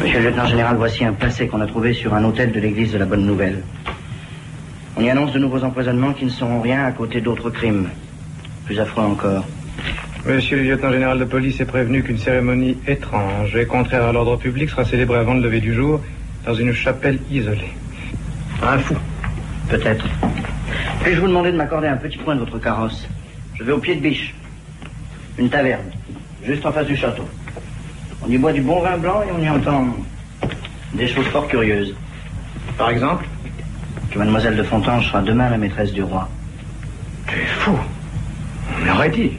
Monsieur 0.00 0.20
le 0.20 0.24
lieutenant 0.26 0.46
général, 0.46 0.76
voici 0.76 1.04
un 1.04 1.12
placet 1.12 1.48
qu'on 1.48 1.60
a 1.60 1.66
trouvé 1.66 1.92
sur 1.92 2.14
un 2.14 2.22
hôtel 2.24 2.52
de 2.52 2.60
l'église 2.60 2.92
de 2.92 2.98
la 2.98 3.06
Bonne 3.06 3.26
Nouvelle. 3.26 3.62
On 4.96 5.02
y 5.02 5.10
annonce 5.10 5.32
de 5.32 5.40
nouveaux 5.40 5.64
empoisonnements 5.64 6.12
qui 6.12 6.24
ne 6.24 6.30
seront 6.30 6.60
rien 6.60 6.84
à 6.84 6.92
côté 6.92 7.20
d'autres 7.20 7.50
crimes. 7.50 7.88
Plus 8.66 8.78
affreux 8.78 9.02
encore. 9.02 9.44
Monsieur 10.24 10.58
le 10.58 10.62
lieutenant 10.62 10.92
général 10.92 11.18
de 11.18 11.24
police 11.24 11.60
est 11.60 11.66
prévenu 11.66 12.04
qu'une 12.04 12.18
cérémonie 12.18 12.78
étrange 12.86 13.56
et 13.56 13.66
contraire 13.66 14.04
à 14.04 14.12
l'ordre 14.12 14.36
public 14.36 14.70
sera 14.70 14.84
célébrée 14.84 15.18
avant 15.18 15.34
le 15.34 15.40
lever 15.40 15.60
du 15.60 15.74
jour 15.74 16.00
dans 16.46 16.54
une 16.54 16.72
chapelle 16.72 17.18
isolée. 17.30 17.72
Un 18.62 18.78
fou. 18.78 18.94
Peut-être. 19.68 20.04
Puis-je 21.02 21.20
vous 21.20 21.28
demander 21.28 21.52
de 21.52 21.56
m'accorder 21.56 21.88
un 21.88 21.96
petit 21.96 22.18
point 22.18 22.34
de 22.34 22.40
votre 22.40 22.58
carrosse? 22.58 23.06
Je 23.54 23.64
vais 23.64 23.72
au 23.72 23.78
pied 23.78 23.94
de 23.94 24.00
biche. 24.00 24.34
Une 25.38 25.48
taverne, 25.48 25.84
juste 26.44 26.64
en 26.66 26.72
face 26.72 26.86
du 26.86 26.96
château. 26.96 27.26
On 28.22 28.30
y 28.30 28.36
boit 28.36 28.52
du 28.52 28.60
bon 28.60 28.80
vin 28.82 28.98
blanc 28.98 29.22
et 29.22 29.32
on 29.32 29.42
y 29.42 29.48
entend 29.48 29.86
des 30.92 31.08
choses 31.08 31.26
fort 31.26 31.48
curieuses. 31.48 31.94
Par 32.76 32.90
exemple 32.90 33.24
Que 34.10 34.18
mademoiselle 34.18 34.56
de 34.56 34.62
Fontange 34.62 35.06
sera 35.06 35.22
demain 35.22 35.48
la 35.48 35.56
maîtresse 35.56 35.92
du 35.92 36.02
roi. 36.02 36.28
Tu 37.26 37.36
es 37.36 37.46
fou. 37.46 37.78
On 38.74 38.84
l'aurait 38.84 39.10
dit. 39.10 39.32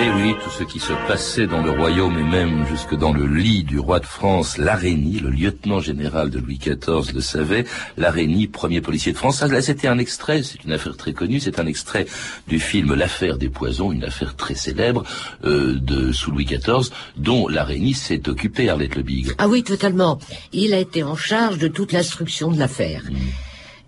Et 0.00 0.10
oui, 0.10 0.36
tout 0.44 0.50
ce 0.50 0.62
qui 0.62 0.78
se 0.78 0.92
passait 1.08 1.48
dans 1.48 1.60
le 1.60 1.72
royaume 1.72 2.16
et 2.16 2.22
même 2.22 2.64
jusque 2.68 2.94
dans 2.94 3.12
le 3.12 3.26
lit 3.26 3.64
du 3.64 3.80
roi 3.80 3.98
de 3.98 4.06
France, 4.06 4.56
Larénie, 4.56 5.18
le 5.18 5.30
lieutenant 5.30 5.80
général 5.80 6.30
de 6.30 6.38
Louis 6.38 6.58
XIV 6.58 7.12
le 7.12 7.20
savait, 7.20 7.64
Larénie, 7.96 8.46
premier 8.46 8.80
policier 8.80 9.10
de 9.10 9.16
France. 9.16 9.42
Là, 9.42 9.60
c'était 9.60 9.88
un 9.88 9.98
extrait, 9.98 10.44
c'est 10.44 10.62
une 10.62 10.70
affaire 10.70 10.96
très 10.96 11.12
connue, 11.12 11.40
c'est 11.40 11.58
un 11.58 11.66
extrait 11.66 12.06
du 12.46 12.60
film 12.60 12.94
L'affaire 12.94 13.38
des 13.38 13.48
poisons, 13.48 13.90
une 13.90 14.04
affaire 14.04 14.36
très 14.36 14.54
célèbre 14.54 15.02
euh, 15.42 15.74
de 15.80 16.12
sous 16.12 16.30
Louis 16.30 16.44
XIV, 16.44 16.90
dont 17.16 17.48
Larénie 17.48 17.94
s'est 17.94 18.28
occupé, 18.28 18.68
Arlette 18.68 18.94
Le 18.94 19.02
Bigre. 19.02 19.32
Ah 19.38 19.48
oui, 19.48 19.64
totalement. 19.64 20.20
Il 20.52 20.74
a 20.74 20.78
été 20.78 21.02
en 21.02 21.16
charge 21.16 21.58
de 21.58 21.66
toute 21.66 21.90
l'instruction 21.90 22.52
de 22.52 22.58
l'affaire. 22.60 23.02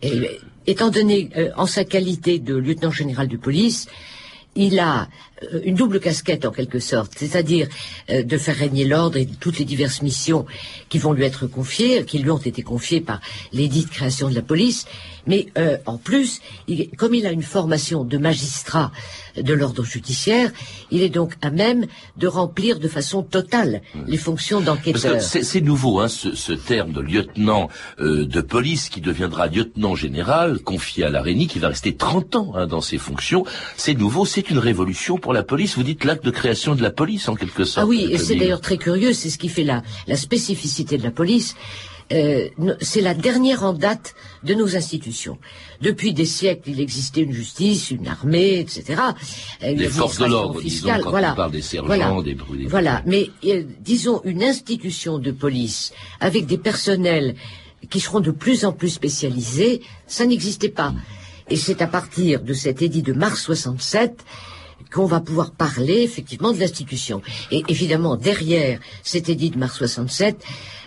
Et, 0.03 0.19
euh, 0.19 0.27
étant 0.67 0.91
donné, 0.91 1.31
euh, 1.37 1.51
en 1.57 1.67
sa 1.67 1.85
qualité 1.85 2.41
de 2.41 2.57
lieutenant 2.57 2.91
général 2.91 3.29
de 3.29 3.37
police, 3.37 3.87
il 4.57 4.81
a 4.81 5.09
une 5.65 5.75
double 5.75 6.01
casquette 6.01 6.45
en 6.45 6.51
quelque 6.51 6.79
sorte, 6.79 7.13
c'est-à-dire 7.17 7.69
euh, 8.11 8.23
de 8.23 8.37
faire 8.39 8.57
régner 8.57 8.85
l'ordre 8.85 9.17
et 9.17 9.27
toutes 9.27 9.59
les 9.59 9.65
diverses 9.65 10.03
missions 10.03 10.45
qui 10.89 10.99
vont 10.99 11.13
lui 11.13 11.25
être 11.25 11.47
confiées, 11.47 12.05
qui 12.05 12.19
lui 12.19 12.31
ont 12.31 12.39
été 12.39 12.63
confiées 12.63 13.01
par 13.01 13.21
de 13.53 13.91
création 13.91 14.29
de 14.29 14.35
la 14.35 14.43
police, 14.43 14.87
mais 15.27 15.47
euh, 15.59 15.77
en 15.87 15.97
plus, 15.99 16.41
il- 16.69 16.91
comme 16.97 17.15
il 17.15 17.27
a 17.27 17.33
une 17.33 17.43
formation 17.43 18.05
de 18.05 18.19
magistrat 18.19 18.91
de 19.37 19.55
l'ordre 19.55 19.85
judiciaire, 19.85 20.51
il 20.91 21.03
est 21.03 21.09
donc 21.09 21.35
à 21.41 21.51
même 21.51 21.87
de 22.17 22.27
remplir 22.27 22.79
de 22.81 22.89
façon 22.89 23.23
totale 23.23 23.81
les 24.09 24.17
fonctions 24.17 24.61
d'enquêteur. 24.61 25.13
c'est 25.45 25.61
nouveau, 25.61 26.01
hein, 26.01 26.09
ce, 26.09 26.35
ce 26.35 26.53
terme 26.53 26.93
de 26.93 27.01
lieutenant 27.01 27.69
euh, 28.01 28.27
de 28.27 28.41
police 28.41 28.89
qui 28.89 29.01
deviendra 29.01 29.47
lieutenant 29.47 29.95
général, 29.95 30.59
confié 30.61 31.05
à 31.05 31.11
l'Arénie, 31.11 31.47
qui 31.47 31.59
va 31.61 31.69
rester 31.69 31.95
30 31.95 32.37
ans 32.37 32.53
hein, 32.57 32.67
dans 32.67 32.81
ses 32.81 32.99
fonctions. 32.99 33.45
C'est 33.77 33.95
nouveau, 33.95 34.27
c'est 34.27 34.51
une 34.51 34.59
révolution 34.59 35.17
pour 35.19 35.30
la 35.33 35.43
police. 35.43 35.77
Vous 35.77 35.83
dites 35.83 36.05
l'acte 36.05 36.25
de 36.25 36.31
création 36.31 36.75
de 36.75 36.83
la 36.83 36.91
police, 36.91 37.29
en 37.29 37.35
quelque 37.35 37.65
sorte. 37.65 37.85
Ah 37.85 37.89
oui, 37.89 38.09
et 38.11 38.19
c'est 38.19 38.35
Le 38.35 38.41
d'ailleurs 38.41 38.61
très 38.61 38.79
curieux, 38.79 39.13
c'est 39.13 39.31
ce 39.31 39.39
qui 39.39 39.49
fait 39.49 39.65
la, 39.65 39.83
la 40.07 40.17
spécificité 40.17 40.99
de 40.99 41.03
la 41.03 41.11
police. 41.11 41.55
Euh, 42.13 42.49
c'est 42.81 43.01
la 43.03 43.15
dernière 43.15 43.63
en 43.63 43.73
date 43.73 44.15
de 44.43 44.55
nos 44.55 44.75
institutions. 44.77 45.39
Depuis 45.81 46.13
des 46.13 46.25
siècles, 46.25 46.69
il 46.71 46.81
existait 46.81 47.21
une 47.21 47.33
justice, 47.33 47.93
une 47.93 48.09
armée, 48.09 48.59
etc. 48.59 49.01
euh, 49.63 49.71
une 49.71 49.79
Les 49.79 49.89
forces 49.89 50.19
de 50.19 50.25
l'ordre, 50.27 50.61
disons, 50.61 50.89
quand 51.05 51.11
voilà. 51.11 51.33
on 51.33 51.37
parle 51.37 51.53
des 51.53 51.63
sergents, 51.63 51.87
Voilà. 51.87 52.23
des 52.23 52.35
brûlés. 52.35 52.67
Voilà, 52.67 53.03
mais 53.07 53.31
euh, 53.47 53.63
disons 53.81 54.21
une 54.25 54.43
institution 54.43 55.19
de 55.19 55.31
police 55.31 55.93
avec 56.19 56.47
des 56.47 56.59
personnels 56.59 57.37
qui 57.91 58.01
seront 58.01 58.19
de 58.21 58.33
plus 58.33 58.65
en 58.65 58.73
plus 58.73 58.91
spécialisés, 58.91 59.81
ça 60.09 60.27
n'existait 60.27 60.69
pas. 60.69 60.93
Et 61.49 61.57
c'est 61.57 61.81
à 61.81 61.87
partir 61.87 62.41
de 62.43 62.53
cet 62.55 62.83
édit 62.83 63.03
de 63.03 63.13
mars 63.13 63.41
67 63.43 64.25
qu'on 64.93 65.07
va 65.07 65.21
pouvoir 65.21 65.51
parler 65.51 66.03
effectivement 66.03 66.53
de 66.53 66.59
l'institution. 66.59 67.23
Et 67.51 67.63
évidemment, 67.69 68.17
derrière 68.17 68.81
cet 69.03 69.29
édit 69.29 69.51
de 69.51 69.59
mars 69.59 69.77
67, 69.77 70.43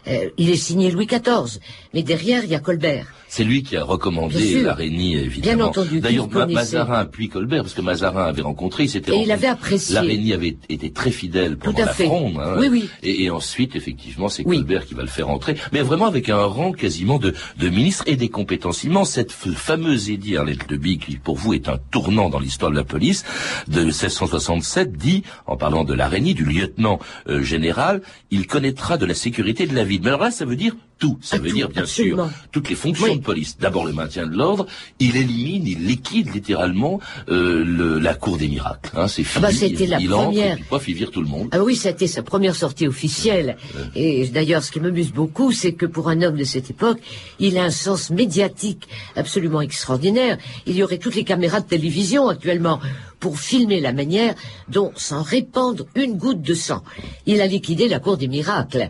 euh, 0.07 0.29
il 0.37 0.49
est 0.49 0.55
signé 0.57 0.91
Louis 0.91 1.07
XIV, 1.07 1.59
mais 1.93 2.03
derrière, 2.03 2.43
il 2.43 2.49
y 2.51 2.55
a 2.55 2.59
Colbert. 2.59 3.07
C'est 3.27 3.43
lui 3.43 3.63
qui 3.63 3.75
a 3.77 3.83
recommandé 3.83 4.61
l'Arénie, 4.61 5.15
évidemment. 5.15 5.55
Bien 5.57 5.65
entendu, 5.65 5.99
D'ailleurs. 6.01 6.27
Mazarin 6.29 7.05
puis 7.05 7.29
Colbert, 7.29 7.63
parce 7.63 7.73
que 7.73 7.81
Mazarin 7.81 8.25
avait 8.25 8.43
rencontré, 8.43 8.83
il 8.83 8.89
s'était 8.89 9.09
Et 9.11 9.15
il 9.15 9.17
rencontré. 9.21 9.33
avait 9.33 9.47
apprécié. 9.47 9.95
L'Arénie 9.95 10.33
avait 10.33 10.55
été 10.69 10.91
très 10.91 11.09
fidèle 11.09 11.57
pendant 11.57 11.81
à 11.81 11.85
la 11.87 11.93
fait. 11.93 12.05
fronde. 12.05 12.37
hein. 12.39 12.55
Oui, 12.59 12.67
oui. 12.69 12.89
Et, 13.01 13.23
et 13.23 13.29
ensuite, 13.31 13.75
effectivement, 13.75 14.29
c'est 14.29 14.43
Colbert 14.43 14.85
qui 14.85 14.93
va 14.93 15.01
le 15.01 15.07
faire 15.07 15.29
entrer. 15.29 15.55
Mais 15.71 15.81
vraiment 15.81 16.05
avec 16.05 16.29
un 16.29 16.43
rang 16.43 16.73
quasiment 16.73 17.17
de, 17.17 17.33
de 17.57 17.69
ministre 17.69 18.03
et 18.05 18.17
des 18.17 18.29
compétences 18.29 18.83
immenses. 18.83 19.09
Cette 19.09 19.31
fameuse 19.31 20.11
édit, 20.11 20.37
Arlette 20.37 20.69
de 20.69 20.77
qui 20.77 21.17
pour 21.17 21.35
vous 21.35 21.55
est 21.55 21.69
un 21.69 21.79
tournant 21.89 22.29
dans 22.29 22.39
l'histoire 22.39 22.69
de 22.69 22.75
la 22.75 22.83
police, 22.83 23.23
de 23.67 23.83
1667, 23.83 24.91
dit, 24.95 25.23
en 25.47 25.57
parlant 25.57 25.83
de 25.85 25.95
l'Arénie, 25.95 26.35
du 26.35 26.45
lieutenant 26.45 26.99
euh, 27.29 27.41
général, 27.41 28.01
il 28.29 28.45
connaîtra 28.45 28.97
de 28.97 29.07
la 29.07 29.15
sécurité 29.15 29.65
de 29.65 29.73
la 29.73 29.83
ville. 29.83 29.92
Mais 30.01 30.07
alors 30.09 30.21
là, 30.21 30.31
ça 30.31 30.45
veut 30.45 30.55
dire 30.55 30.75
tout. 30.99 31.17
Ça 31.21 31.37
veut 31.37 31.51
dire, 31.51 31.67
bien 31.69 31.81
absolument. 31.81 32.27
sûr, 32.29 32.35
toutes 32.51 32.69
les 32.69 32.75
fonctions 32.75 33.15
de 33.15 33.21
police. 33.21 33.57
D'abord 33.57 33.85
le 33.85 33.91
maintien 33.91 34.25
de 34.25 34.37
l'ordre, 34.37 34.67
il 34.99 35.17
élimine, 35.17 35.67
il 35.67 35.85
liquide 35.85 36.33
littéralement 36.33 37.01
euh, 37.29 37.63
le- 37.65 37.99
la 37.99 38.13
cour 38.13 38.37
des 38.37 38.47
miracles. 38.47 38.89
Hein, 38.95 39.07
c'est 39.09 39.23
Ah 39.23 39.25
fini. 39.25 39.41
bah, 39.41 39.51
c'était 39.51 39.85
la 39.87 39.99
il 39.99 40.13
entre, 40.13 40.23
première. 40.25 40.53
et 40.53 40.55
puis, 40.55 40.63
pof, 40.69 40.87
il 40.87 40.93
vire 40.95 41.11
tout 41.11 41.21
le 41.21 41.27
monde. 41.27 41.49
Ah 41.51 41.61
oui, 41.61 41.75
ça 41.75 41.89
a 41.89 41.91
été 41.91 42.07
sa 42.07 42.23
première 42.23 42.55
sortie 42.55 42.87
officielle. 42.87 43.57
Et 43.95 44.27
d'ailleurs, 44.27 44.63
ce 44.63 44.71
qui 44.71 44.79
m'amuse 44.79 45.11
beaucoup, 45.11 45.51
c'est 45.51 45.73
que 45.73 45.85
pour 45.85 46.07
un 46.09 46.21
homme 46.21 46.37
de 46.37 46.43
cette 46.45 46.69
époque, 46.69 46.99
il 47.39 47.57
a 47.57 47.63
un 47.63 47.71
sens 47.71 48.09
médiatique 48.09 48.87
absolument 49.17 49.59
extraordinaire. 49.61 50.37
Il 50.67 50.75
y 50.75 50.83
aurait 50.83 50.99
toutes 50.99 51.15
les 51.15 51.25
caméras 51.25 51.59
de 51.59 51.67
télévision 51.67 52.29
actuellement 52.29 52.79
pour 53.19 53.39
filmer 53.39 53.81
la 53.81 53.91
manière 53.93 54.35
dont 54.69 54.91
s'en 54.95 55.21
répandre 55.21 55.85
une 55.95 56.17
goutte 56.17 56.41
de 56.41 56.53
sang. 56.53 56.81
Il 57.25 57.41
a 57.41 57.47
liquidé 57.47 57.89
la 57.89 57.99
cour 57.99 58.15
des 58.15 58.27
miracles. 58.29 58.89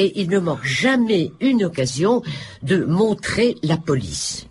Et 0.00 0.18
il 0.18 0.30
ne 0.30 0.38
manque 0.38 0.64
jamais 0.64 1.30
une 1.40 1.62
occasion 1.64 2.22
de 2.62 2.86
montrer 2.86 3.56
la 3.62 3.76
police. 3.76 4.46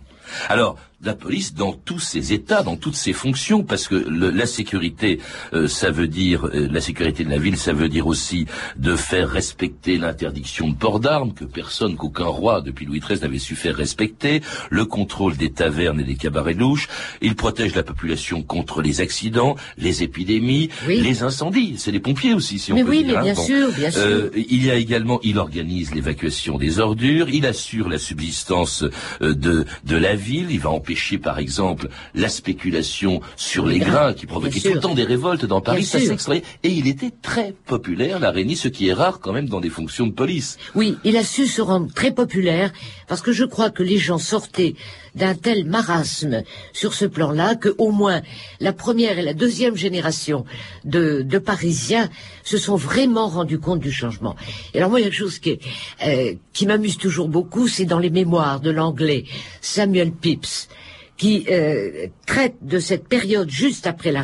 Alors, 0.48 0.76
la 1.02 1.14
police 1.14 1.54
dans 1.54 1.72
tous 1.72 1.98
ses 1.98 2.34
états, 2.34 2.62
dans 2.62 2.76
toutes 2.76 2.94
ses 2.94 3.14
fonctions, 3.14 3.62
parce 3.62 3.88
que 3.88 3.94
le- 3.94 4.30
la 4.30 4.44
sécurité, 4.44 5.18
euh, 5.54 5.66
ça 5.66 5.90
veut 5.90 6.08
dire 6.08 6.44
euh, 6.46 6.68
la 6.70 6.82
sécurité 6.82 7.24
de 7.24 7.30
la 7.30 7.38
ville, 7.38 7.56
ça 7.56 7.72
veut 7.72 7.88
dire 7.88 8.06
aussi 8.06 8.44
de 8.76 8.94
faire 8.96 9.28
respecter 9.30 9.96
l'interdiction 9.96 10.68
de 10.68 10.74
port 10.74 11.00
d'armes 11.00 11.32
que 11.32 11.44
personne, 11.46 11.96
qu'aucun 11.96 12.26
roi 12.26 12.60
depuis 12.60 12.84
Louis 12.84 13.00
XIII 13.00 13.20
n'avait 13.22 13.38
su 13.38 13.54
faire 13.56 13.76
respecter, 13.76 14.42
le 14.68 14.84
contrôle 14.84 15.38
des 15.38 15.50
tavernes 15.50 16.00
et 16.00 16.04
des 16.04 16.16
cabarets 16.16 16.52
louches. 16.52 16.86
Il 17.22 17.34
protège 17.34 17.74
la 17.74 17.82
population 17.82 18.42
contre 18.42 18.82
les 18.82 19.00
accidents, 19.00 19.56
les 19.78 20.02
épidémies, 20.02 20.68
les 20.86 21.22
incendies. 21.22 21.76
C'est 21.78 21.92
les 21.92 22.00
pompiers 22.00 22.34
aussi, 22.34 22.58
si 22.58 22.74
Mais 22.74 22.82
on 22.82 22.84
peut 22.84 22.90
oui, 22.90 23.04
dire. 23.04 23.14
mais 23.14 23.18
hein. 23.20 23.22
bien 23.22 23.34
Bon. 23.34 23.46
sûr, 23.46 23.72
bien 23.72 23.90
sûr. 23.90 24.02
Euh, 24.04 24.30
il 24.36 24.62
y 24.66 24.70
a 24.70 24.74
également, 24.74 25.18
il 25.22 25.38
organise 25.38 25.94
l'évacuation 25.94 26.58
des 26.58 26.78
ordures, 26.78 27.30
il 27.30 27.46
assure 27.46 27.88
la 27.88 27.98
subsistance 27.98 28.84
euh, 29.22 29.34
de, 29.34 29.64
de 29.86 29.96
la 29.96 30.14
ville, 30.14 30.48
il 30.50 30.60
va 30.60 30.68
empêcher 30.68 30.89
empêcher, 30.90 31.18
par 31.18 31.38
exemple, 31.38 31.88
la 32.14 32.28
spéculation 32.28 33.20
sur 33.36 33.64
les 33.64 33.78
grains 33.78 34.12
qui 34.12 34.26
provoquait 34.26 34.60
tout 34.60 34.74
le 34.74 34.80
temps 34.80 34.94
des 34.94 35.04
révoltes 35.04 35.44
dans 35.44 35.60
Paris. 35.60 35.84
Ça 35.84 36.00
s'extrayait. 36.00 36.42
Et 36.64 36.70
il 36.70 36.88
était 36.88 37.12
très 37.22 37.54
populaire, 37.66 38.18
la 38.18 38.32
Rénie, 38.32 38.56
ce 38.56 38.66
qui 38.66 38.88
est 38.88 38.92
rare 38.92 39.20
quand 39.20 39.32
même 39.32 39.48
dans 39.48 39.60
des 39.60 39.70
fonctions 39.70 40.08
de 40.08 40.12
police. 40.12 40.58
Oui, 40.74 40.96
il 41.04 41.16
a 41.16 41.22
su 41.22 41.46
se 41.46 41.62
rendre 41.62 41.92
très 41.94 42.10
populaire 42.10 42.72
parce 43.06 43.22
que 43.22 43.32
je 43.32 43.44
crois 43.44 43.70
que 43.70 43.84
les 43.84 43.98
gens 43.98 44.18
sortaient 44.18 44.74
d'un 45.14 45.34
tel 45.34 45.64
marasme 45.64 46.42
sur 46.72 46.94
ce 46.94 47.04
plan-là 47.04 47.54
que 47.54 47.74
au 47.78 47.90
moins 47.90 48.22
la 48.60 48.72
première 48.72 49.18
et 49.18 49.22
la 49.22 49.34
deuxième 49.34 49.76
génération 49.76 50.44
de, 50.84 51.22
de 51.22 51.38
Parisiens 51.38 52.08
se 52.42 52.58
sont 52.58 52.76
vraiment 52.76 53.28
rendus 53.28 53.58
compte 53.58 53.80
du 53.80 53.92
changement. 53.92 54.36
Et 54.74 54.78
alors 54.78 54.90
moi, 54.90 55.00
il 55.00 55.04
y 55.04 55.06
a 55.06 55.10
quelque 55.10 55.18
chose 55.18 55.38
qui, 55.38 55.58
euh, 56.06 56.34
qui 56.52 56.66
m'amuse 56.66 56.98
toujours 56.98 57.28
beaucoup, 57.28 57.68
c'est 57.68 57.84
dans 57.84 57.98
les 57.98 58.10
mémoires 58.10 58.60
de 58.60 58.70
l'anglais 58.70 59.24
Samuel 59.60 60.12
Pepys, 60.12 60.68
qui 61.16 61.44
euh, 61.50 62.06
traite 62.26 62.56
de 62.62 62.78
cette 62.78 63.06
période 63.06 63.50
juste 63.50 63.86
après 63.86 64.12
la 64.12 64.22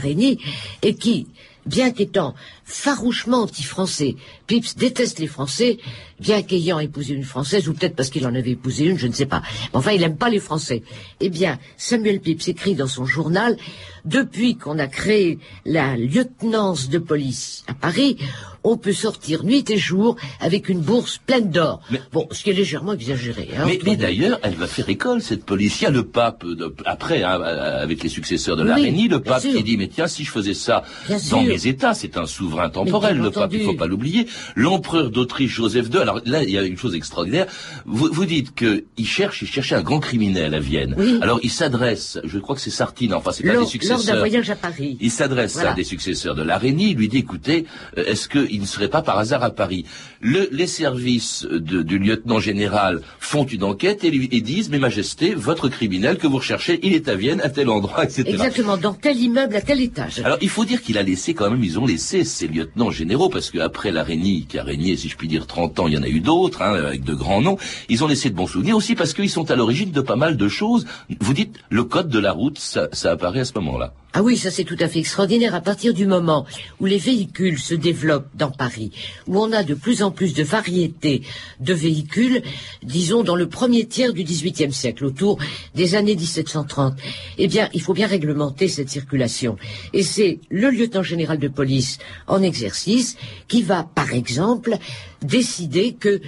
et 0.82 0.94
qui, 0.94 1.26
bien 1.66 1.90
qu'étant 1.90 2.34
farouchement 2.66 3.42
anti-français, 3.42 4.16
Pips 4.48 4.76
déteste 4.76 5.20
les 5.20 5.28
Français, 5.28 5.78
bien 6.20 6.42
qu'ayant 6.42 6.80
épousé 6.80 7.14
une 7.14 7.24
Française, 7.24 7.68
ou 7.68 7.74
peut-être 7.74 7.94
parce 7.94 8.10
qu'il 8.10 8.26
en 8.26 8.34
avait 8.34 8.50
épousé 8.50 8.84
une, 8.84 8.98
je 8.98 9.06
ne 9.06 9.12
sais 9.12 9.26
pas. 9.26 9.42
Enfin, 9.72 9.92
il 9.92 10.00
n'aime 10.00 10.16
pas 10.16 10.28
les 10.28 10.40
Français. 10.40 10.82
Eh 11.20 11.28
bien, 11.28 11.58
Samuel 11.76 12.20
Pips 12.20 12.48
écrit 12.48 12.74
dans 12.74 12.88
son 12.88 13.04
journal, 13.04 13.56
depuis 14.04 14.56
qu'on 14.56 14.78
a 14.78 14.88
créé 14.88 15.38
la 15.64 15.96
lieutenance 15.96 16.88
de 16.88 16.98
police 16.98 17.64
à 17.68 17.74
Paris, 17.74 18.18
on 18.62 18.76
peut 18.76 18.92
sortir 18.92 19.44
nuit 19.44 19.64
et 19.70 19.78
jour 19.78 20.16
avec 20.40 20.68
une 20.68 20.80
bourse 20.80 21.18
pleine 21.18 21.50
d'or. 21.50 21.80
Bon, 22.12 22.26
ce 22.32 22.42
qui 22.42 22.50
est 22.50 22.52
légèrement 22.52 22.94
exagéré. 22.94 23.48
Hein, 23.56 23.66
mais, 23.84 23.96
d'ailleurs, 23.96 24.40
elle 24.42 24.54
va 24.54 24.66
faire 24.66 24.88
école, 24.88 25.22
cette 25.22 25.44
police. 25.44 25.80
Il 25.80 25.84
y 25.84 25.86
a 25.86 25.90
le 25.90 26.04
pape, 26.04 26.44
après, 26.84 27.22
hein, 27.22 27.40
avec 27.40 28.02
les 28.02 28.08
successeurs 28.08 28.56
de 28.56 28.64
la 28.64 28.76
le 28.76 29.18
pape 29.18 29.42
qui 29.42 29.62
dit, 29.62 29.76
mais 29.76 29.88
tiens, 29.88 30.08
si 30.08 30.24
je 30.24 30.30
faisais 30.30 30.54
ça 30.54 30.82
dans 31.30 31.42
mes 31.42 31.66
États, 31.66 31.94
c'est 31.94 32.16
un 32.16 32.26
souverain 32.26 32.55
temporel, 32.70 33.18
le 33.18 33.30
pape, 33.30 33.52
il 33.52 33.64
faut 33.64 33.74
pas 33.74 33.86
l'oublier. 33.86 34.26
L'empereur 34.54 35.10
d'Autriche, 35.10 35.54
Joseph 35.54 35.88
II, 35.92 36.00
alors 36.00 36.20
là, 36.24 36.42
il 36.42 36.50
y 36.50 36.58
a 36.58 36.62
une 36.62 36.76
chose 36.76 36.94
extraordinaire. 36.94 37.46
Vous, 37.86 38.08
vous 38.12 38.26
dites 38.26 38.54
qu'il 38.54 39.06
cherche, 39.06 39.42
il 39.42 39.48
cherchait 39.48 39.74
un 39.74 39.82
grand 39.82 40.00
criminel 40.00 40.54
à 40.54 40.60
Vienne. 40.60 40.96
Alors, 41.22 41.40
il 41.42 41.50
s'adresse, 41.50 42.18
je 42.24 42.38
crois 42.38 42.54
que 42.54 42.60
c'est 42.60 42.70
Sartine, 42.70 43.14
enfin, 43.14 43.32
c'est 43.32 43.46
pas 43.46 43.56
des 43.56 43.66
successeurs. 43.66 43.98
Lors 43.98 44.06
d'un 44.06 44.18
voyage 44.18 44.50
à 44.50 44.56
Paris. 44.56 44.98
Il 45.00 45.10
s'adresse 45.10 45.56
à 45.58 45.74
des 45.74 45.84
successeurs 45.84 46.34
de 46.34 46.42
la 46.42 46.56
il 46.66 46.96
lui 46.96 47.08
dit, 47.08 47.18
écoutez, 47.18 47.66
euh, 47.96 48.04
est-ce 48.06 48.28
que 48.28 48.46
il 48.50 48.60
ne 48.60 48.66
serait 48.66 48.88
pas 48.88 49.02
par 49.02 49.18
hasard 49.18 49.42
à 49.42 49.50
Paris? 49.50 49.84
les 50.22 50.66
services 50.66 51.46
du 51.50 51.98
lieutenant 51.98 52.40
général 52.40 53.00
font 53.20 53.44
une 53.44 53.62
enquête 53.62 54.02
et 54.02 54.10
lui 54.10 54.28
disent, 54.42 54.70
mais 54.70 54.78
majesté, 54.78 55.34
votre 55.34 55.68
criminel 55.68 56.18
que 56.18 56.26
vous 56.26 56.38
recherchez, 56.38 56.80
il 56.82 56.94
est 56.94 57.08
à 57.08 57.14
Vienne, 57.14 57.40
à 57.42 57.50
tel 57.50 57.68
endroit, 57.68 58.04
etc. 58.04 58.24
Exactement, 58.26 58.76
dans 58.76 58.94
tel 58.94 59.18
immeuble, 59.18 59.54
à 59.54 59.60
tel 59.60 59.80
étage. 59.80 60.20
Alors, 60.24 60.38
il 60.40 60.48
faut 60.48 60.64
dire 60.64 60.82
qu'il 60.82 60.98
a 60.98 61.02
laissé 61.02 61.34
quand 61.34 61.50
même, 61.50 61.62
ils 61.62 61.78
ont 61.78 61.86
laissé 61.86 62.24
lieutenants 62.46 62.90
généraux, 62.90 63.28
parce 63.28 63.50
qu'après 63.50 63.90
la 63.90 64.04
qui 64.04 64.58
a 64.58 64.62
régné, 64.62 64.96
si 64.96 65.08
je 65.08 65.16
puis 65.16 65.28
dire, 65.28 65.46
30 65.46 65.80
ans, 65.80 65.86
il 65.88 65.94
y 65.94 65.98
en 65.98 66.02
a 66.02 66.08
eu 66.08 66.20
d'autres, 66.20 66.62
hein, 66.62 66.74
avec 66.74 67.04
de 67.04 67.14
grands 67.14 67.42
noms, 67.42 67.58
ils 67.88 68.04
ont 68.04 68.06
laissé 68.06 68.30
de 68.30 68.34
bons 68.34 68.46
souvenirs 68.46 68.76
aussi 68.76 68.94
parce 68.94 69.12
qu'ils 69.12 69.30
sont 69.30 69.50
à 69.50 69.56
l'origine 69.56 69.90
de 69.90 70.00
pas 70.00 70.16
mal 70.16 70.36
de 70.36 70.48
choses. 70.48 70.86
Vous 71.20 71.34
dites, 71.34 71.56
le 71.70 71.84
code 71.84 72.08
de 72.08 72.18
la 72.18 72.32
route, 72.32 72.58
ça 72.58 73.10
apparaît 73.10 73.40
à 73.40 73.44
ce 73.44 73.54
moment-là. 73.56 73.92
Ah 74.18 74.22
oui, 74.22 74.38
ça 74.38 74.50
c'est 74.50 74.64
tout 74.64 74.78
à 74.80 74.88
fait 74.88 75.00
extraordinaire 75.00 75.54
à 75.54 75.60
partir 75.60 75.92
du 75.92 76.06
moment 76.06 76.46
où 76.80 76.86
les 76.86 76.96
véhicules 76.96 77.58
se 77.58 77.74
développent 77.74 78.30
dans 78.34 78.50
Paris, 78.50 78.90
où 79.26 79.38
on 79.38 79.52
a 79.52 79.62
de 79.62 79.74
plus 79.74 80.02
en 80.02 80.10
plus 80.10 80.32
de 80.32 80.42
variétés 80.42 81.20
de 81.60 81.74
véhicules, 81.74 82.40
disons 82.82 83.22
dans 83.22 83.36
le 83.36 83.46
premier 83.46 83.84
tiers 83.84 84.14
du 84.14 84.24
XVIIIe 84.24 84.72
siècle, 84.72 85.04
autour 85.04 85.38
des 85.74 85.96
années 85.96 86.16
1730. 86.16 86.94
Eh 87.36 87.46
bien, 87.46 87.68
il 87.74 87.82
faut 87.82 87.92
bien 87.92 88.06
réglementer 88.06 88.68
cette 88.68 88.88
circulation. 88.88 89.58
Et 89.92 90.02
c'est 90.02 90.40
le 90.48 90.70
lieutenant 90.70 91.02
général 91.02 91.36
de 91.36 91.48
police 91.48 91.98
en 92.26 92.40
exercice 92.40 93.18
qui 93.48 93.60
va, 93.60 93.86
par 93.94 94.14
exemple, 94.14 94.78
décider 95.26 95.92
que 95.92 96.20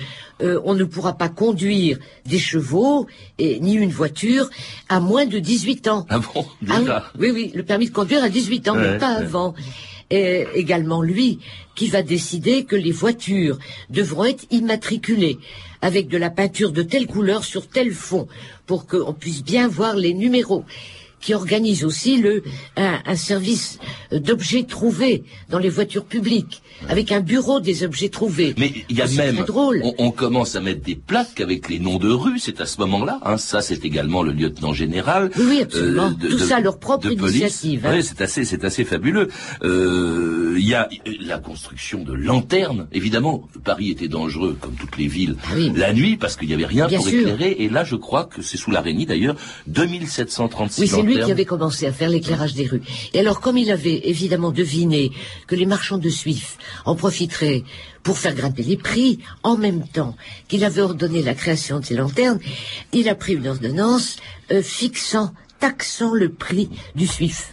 euh, 0.43 0.61
on 0.65 0.75
ne 0.75 0.85
pourra 0.85 1.15
pas 1.17 1.29
conduire 1.29 1.99
des 2.27 2.39
chevaux 2.39 3.07
et 3.39 3.61
ni 3.61 3.75
une 3.75 3.91
voiture 3.91 4.51
à 4.89 5.01
moins 5.01 5.27
de 5.27 5.39
18 5.39 5.89
ans. 5.89 6.07
Ah 6.09 6.19
bon 6.19 6.47
ah 6.69 7.11
oui, 7.19 7.31
oui, 7.31 7.53
le 7.55 7.63
permis 7.63 7.87
de 7.87 7.93
conduire 7.93 8.23
à 8.23 8.29
18 8.29 8.69
ans, 8.69 8.75
mais 8.75 8.99
pas 8.99 9.15
avant. 9.15 9.55
Et 10.11 10.47
également 10.55 11.03
lui 11.03 11.39
qui 11.75 11.89
va 11.89 12.03
décider 12.03 12.65
que 12.65 12.77
les 12.77 12.93
voitures 12.93 13.59
devront 13.91 14.25
être 14.25 14.47
immatriculées 14.51 15.39
avec 15.83 16.09
de 16.09 16.17
la 16.17 16.31
peinture 16.31 16.73
de 16.73 16.83
telle 16.83 17.07
couleur 17.07 17.45
sur 17.45 17.69
tel 17.69 17.93
fond 17.93 18.27
pour 18.67 18.87
qu'on 18.87 19.13
puisse 19.13 19.45
bien 19.45 19.69
voir 19.69 19.95
les 19.97 20.15
numéros 20.15 20.65
qui 21.21 21.35
organise 21.35 21.85
aussi 21.85 22.19
le, 22.19 22.43
un, 22.77 23.17
service 23.17 23.79
d'objets 24.13 24.65
trouvés 24.65 25.25
dans 25.51 25.59
les 25.59 25.69
voitures 25.69 26.05
publiques, 26.05 26.63
avec 26.89 27.13
un 27.13 27.21
bureau 27.21 27.61
des 27.61 27.83
objets 27.83 28.09
trouvés. 28.09 28.55
Mais 28.57 28.73
il 28.89 28.97
y 28.97 29.03
a 29.03 29.07
même, 29.07 29.45
drôle. 29.45 29.83
On, 29.99 30.11
commence 30.11 30.57
à 30.57 30.61
mettre 30.61 30.83
des 30.83 30.95
plaques 30.95 31.41
avec 31.41 31.69
les 31.69 31.79
noms 31.79 31.99
de 31.99 32.11
rues, 32.11 32.39
c'est 32.39 32.61
à 32.61 32.67
ce 32.67 32.81
moment-là. 32.81 33.21
Hein, 33.23 33.37
ça, 33.37 33.61
c'est 33.61 33.85
également 33.85 34.23
le 34.23 34.33
lieutenant 34.33 34.73
général. 34.73 35.31
Oui, 35.39 35.61
absolument. 35.63 36.13
Euh, 36.23 36.29
Tout 36.29 36.39
ça, 36.39 36.61
leur 36.61 36.79
propre 36.79 37.11
initiative. 37.11 37.87
Hein. 37.87 37.93
Oui, 37.95 38.03
c'est 38.03 38.21
assez, 38.21 38.45
c'est 38.45 38.65
assez 38.65 38.85
fabuleux. 38.85 39.29
Euh, 39.63 40.57
il 40.59 40.67
y 40.67 40.75
a 40.75 40.89
la 41.21 41.39
construction 41.39 42.03
de 42.03 42.13
lanternes. 42.13 42.89
Évidemment, 42.93 43.49
Paris 43.65 43.91
était 43.91 44.09
dangereux, 44.09 44.57
comme 44.61 44.75
toutes 44.75 44.97
les 44.97 45.07
villes, 45.07 45.37
ah 45.45 45.55
la 45.75 45.93
nuit, 45.93 46.17
parce 46.17 46.37
qu'il 46.37 46.49
n'y 46.49 46.55
avait 46.55 46.67
rien 46.67 46.89
pour 46.89 47.09
éclairer. 47.09 47.57
Et 47.59 47.69
là, 47.69 47.85
je 47.85 47.97
crois 47.97 48.25
que 48.25 48.43
c'est 48.43 48.57
sous 48.57 48.71
la 48.71 48.81
Rénie, 48.81 49.07
d'ailleurs, 49.07 49.37
2736 49.67 50.95
oui, 51.08 51.08
lui 51.09 51.19
qui 51.25 51.31
avait 51.31 51.45
commencé 51.45 51.87
à 51.87 51.93
faire 51.93 52.11
l'éclairage 52.11 52.55
des 52.55 52.67
rues. 52.67 52.83
Et 53.15 53.19
alors, 53.21 53.41
comme 53.41 53.59
il 53.59 53.71
avait 53.71 54.09
évidemment 54.09 54.53
deviné 54.53 55.11
que 55.47 55.57
les 55.57 55.67
marchands 55.67 55.99
de 55.99 56.09
Suif 56.09 56.59
en 56.85 56.95
profiteraient 56.95 57.65
pour 58.03 58.19
faire 58.19 58.35
grimper 58.35 58.63
les 58.63 58.77
prix, 58.77 59.19
en 59.43 59.57
même 59.57 59.87
temps 59.87 60.15
qu'il 60.49 60.65
avait 60.65 60.81
ordonné 60.81 61.23
la 61.23 61.35
création 61.35 61.81
de 61.81 61.85
ces 61.85 61.95
lanternes, 61.95 62.41
il 62.93 63.09
a 63.09 63.15
pris 63.15 63.35
une 63.35 63.49
ordonnance 63.49 64.17
euh, 64.53 64.63
fixant 64.63 65.33
taxant 65.59 66.15
le 66.15 66.29
prix 66.31 66.71
du 66.95 67.07
Suif. 67.07 67.53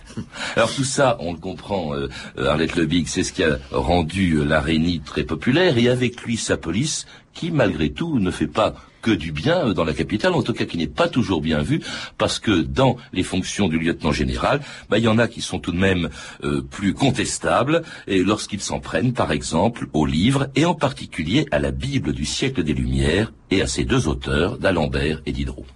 Alors 0.55 0.73
tout 0.73 0.83
ça, 0.83 1.17
on 1.19 1.33
le 1.33 1.39
comprend, 1.39 1.93
euh, 1.95 2.07
Arlette 2.37 2.75
Lebig, 2.75 3.07
c'est 3.07 3.23
ce 3.23 3.33
qui 3.33 3.43
a 3.43 3.57
rendu 3.71 4.35
euh, 4.35 4.45
la 4.45 4.63
très 5.03 5.23
populaire, 5.23 5.77
et 5.77 5.89
avec 5.89 6.21
lui 6.21 6.37
sa 6.37 6.57
police, 6.57 7.05
qui 7.33 7.51
malgré 7.51 7.91
tout 7.91 8.19
ne 8.19 8.31
fait 8.31 8.47
pas 8.47 8.75
que 9.05 9.11
du 9.11 9.31
bien 9.31 9.71
dans 9.73 9.83
la 9.83 9.93
capitale, 9.93 10.33
en 10.33 10.41
tout 10.41 10.53
cas 10.53 10.65
qui 10.65 10.77
n'est 10.79 10.87
pas 11.01 11.07
toujours 11.07 11.39
bien 11.39 11.61
vu, 11.61 11.79
parce 12.17 12.39
que 12.39 12.61
dans 12.81 12.97
les 13.13 13.21
fonctions 13.21 13.67
du 13.67 13.77
lieutenant 13.77 14.11
général, 14.11 14.61
bah, 14.89 14.97
il 14.97 15.03
y 15.03 15.07
en 15.07 15.19
a 15.19 15.27
qui 15.27 15.41
sont 15.41 15.59
tout 15.59 15.71
de 15.71 15.77
même 15.77 16.09
euh, 16.43 16.63
plus 16.63 16.95
contestables, 16.95 17.83
et 18.07 18.23
lorsqu'ils 18.23 18.61
s'en 18.61 18.79
prennent, 18.79 19.13
par 19.13 19.31
exemple, 19.31 19.85
aux 19.93 20.07
livres, 20.07 20.47
et 20.55 20.65
en 20.65 20.73
particulier 20.73 21.45
à 21.51 21.59
la 21.59 21.69
Bible 21.69 22.13
du 22.13 22.25
siècle 22.25 22.63
des 22.63 22.73
Lumières, 22.73 23.31
et 23.51 23.61
à 23.61 23.67
ses 23.67 23.83
deux 23.83 24.07
auteurs, 24.07 24.57
d'Alembert 24.57 25.21
et 25.27 25.31
Diderot. 25.31 25.67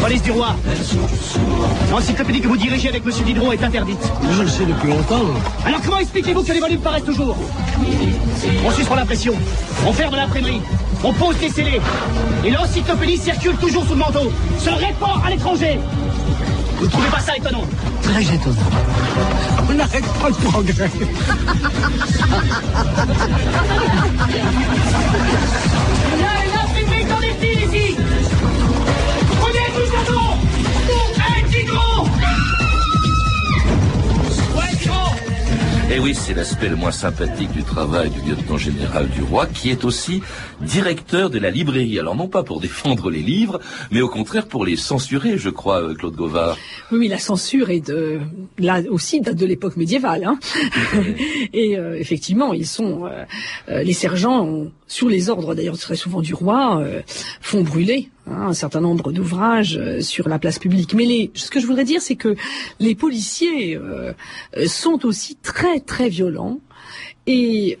Police 0.00 0.22
du 0.22 0.30
roi. 0.30 0.54
L'encyclopédie 1.90 2.40
que 2.40 2.48
vous 2.48 2.56
dirigez 2.56 2.88
avec 2.88 3.04
Monsieur 3.04 3.24
Diderot 3.24 3.52
est 3.52 3.64
interdite. 3.64 4.04
Je 4.30 4.42
le 4.42 4.48
sais 4.48 4.66
depuis 4.66 4.88
longtemps. 4.88 5.26
Alors 5.64 5.80
comment 5.82 5.98
expliquez-vous 5.98 6.44
que 6.44 6.52
les 6.52 6.60
volumes 6.60 6.80
paraissent 6.80 7.04
toujours? 7.04 7.36
On 8.64 8.70
suspend 8.70 8.94
l'impression. 8.94 9.34
On 9.86 9.92
ferme 9.92 10.14
l'imprimerie. 10.14 10.60
On 11.06 11.12
pose 11.12 11.36
des 11.36 11.50
scellés. 11.50 11.82
Et 12.44 12.50
l'encyclopédie 12.50 13.18
circule 13.18 13.54
toujours 13.56 13.84
sous 13.84 13.92
le 13.92 13.98
manteau. 13.98 14.32
Se 14.58 14.70
répand 14.70 15.22
à 15.22 15.28
l'étranger. 15.28 15.78
Vous 16.78 16.86
ne 16.86 16.90
trouvez 16.90 17.08
pas 17.08 17.20
ça 17.20 17.36
étonnant? 17.36 17.64
Très 18.02 18.22
étonnant. 18.22 18.56
On 19.68 19.74
n'arrête 19.74 20.06
pas 20.20 20.28
le 20.28 20.34
progrès. 20.34 20.90
l'aspect 36.44 36.68
le 36.68 36.76
moins 36.76 36.92
sympathique 36.92 37.52
du 37.52 37.62
travail 37.62 38.10
du 38.10 38.20
lieutenant 38.20 38.58
général 38.58 39.08
du 39.08 39.22
roi, 39.22 39.46
qui 39.46 39.70
est 39.70 39.82
aussi 39.82 40.20
directeur 40.60 41.30
de 41.30 41.38
la 41.38 41.48
librairie. 41.48 41.98
Alors 41.98 42.16
non 42.16 42.28
pas 42.28 42.42
pour 42.42 42.60
défendre 42.60 43.10
les 43.10 43.22
livres, 43.22 43.60
mais 43.90 44.02
au 44.02 44.10
contraire 44.10 44.46
pour 44.46 44.66
les 44.66 44.76
censurer, 44.76 45.38
je 45.38 45.48
crois, 45.48 45.80
euh, 45.80 45.94
Claude 45.94 46.14
Gauvard. 46.14 46.58
Oui, 46.92 47.08
la 47.08 47.16
censure 47.18 47.70
est 47.70 47.88
de 47.88 48.20
là 48.58 48.82
aussi 48.90 49.22
date 49.22 49.36
de 49.36 49.46
l'époque 49.46 49.78
médiévale. 49.78 50.24
Hein. 50.24 50.38
Et 51.54 51.78
euh, 51.78 51.98
effectivement, 51.98 52.52
ils 52.52 52.66
sont 52.66 53.06
euh, 53.06 53.82
les 53.82 53.94
sergents 53.94 54.66
sous 54.86 55.08
les 55.08 55.30
ordres 55.30 55.54
d'ailleurs 55.54 55.78
très 55.78 55.96
souvent 55.96 56.20
du 56.20 56.34
roi, 56.34 56.78
euh, 56.80 57.00
font 57.40 57.62
brûler 57.62 58.10
un 58.26 58.54
certain 58.54 58.80
nombre 58.80 59.12
d'ouvrages 59.12 59.76
euh, 59.76 60.00
sur 60.00 60.28
la 60.28 60.38
place 60.38 60.58
publique. 60.58 60.94
Mais 60.94 61.04
les, 61.04 61.30
ce 61.34 61.50
que 61.50 61.60
je 61.60 61.66
voudrais 61.66 61.84
dire, 61.84 62.00
c'est 62.00 62.16
que 62.16 62.36
les 62.80 62.94
policiers 62.94 63.76
euh, 63.76 64.12
sont 64.66 65.04
aussi 65.06 65.36
très 65.36 65.80
très 65.80 66.08
violents 66.08 66.60
et 67.26 67.78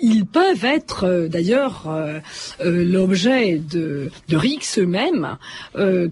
ils 0.00 0.26
peuvent 0.26 0.64
être 0.64 1.04
euh, 1.04 1.28
d'ailleurs 1.28 1.84
euh, 1.88 2.18
euh, 2.60 2.84
l'objet 2.84 3.58
de, 3.58 4.10
de 4.28 4.36
rixes 4.36 4.78
eux-mêmes 4.78 5.38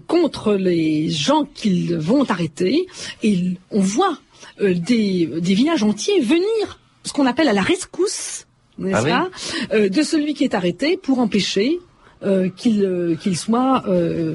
contre 0.07 0.55
les 0.55 1.09
gens 1.09 1.45
qu'ils 1.45 1.95
vont 1.95 2.23
arrêter. 2.29 2.87
Et 3.21 3.51
on 3.71 3.79
voit 3.79 4.17
des, 4.59 5.25
des 5.25 5.53
villages 5.53 5.83
entiers 5.83 6.19
venir, 6.21 6.79
ce 7.03 7.13
qu'on 7.13 7.25
appelle 7.25 7.47
à 7.47 7.53
la 7.53 7.61
rescousse, 7.61 8.45
n'est-ce 8.77 9.07
Ah 9.07 9.29
pas, 9.71 9.89
de 9.89 10.01
celui 10.01 10.33
qui 10.33 10.43
est 10.43 10.53
arrêté 10.53 10.97
pour 10.97 11.19
empêcher 11.19 11.79
qu'il 12.55 13.17
qu'il 13.21 13.37
soit 13.37 13.83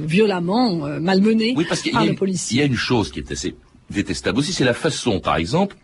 violemment 0.06 1.00
malmené 1.00 1.54
Oui, 1.56 1.66
parce 1.68 1.82
qu'il 1.82 1.92
y, 1.92 1.94
par 1.94 2.02
a 2.02 2.06
le 2.06 2.14
policier. 2.14 2.56
il 2.56 2.60
y 2.60 2.62
a 2.62 2.66
une 2.66 2.76
chose 2.76 3.10
qui 3.10 3.20
est 3.20 3.32
assez 3.32 3.54
détestable 3.90 4.38
aussi, 4.38 4.52
c'est 4.52 4.64
la 4.64 4.74
façon, 4.74 5.20
par 5.20 5.36
exemple, 5.36 5.76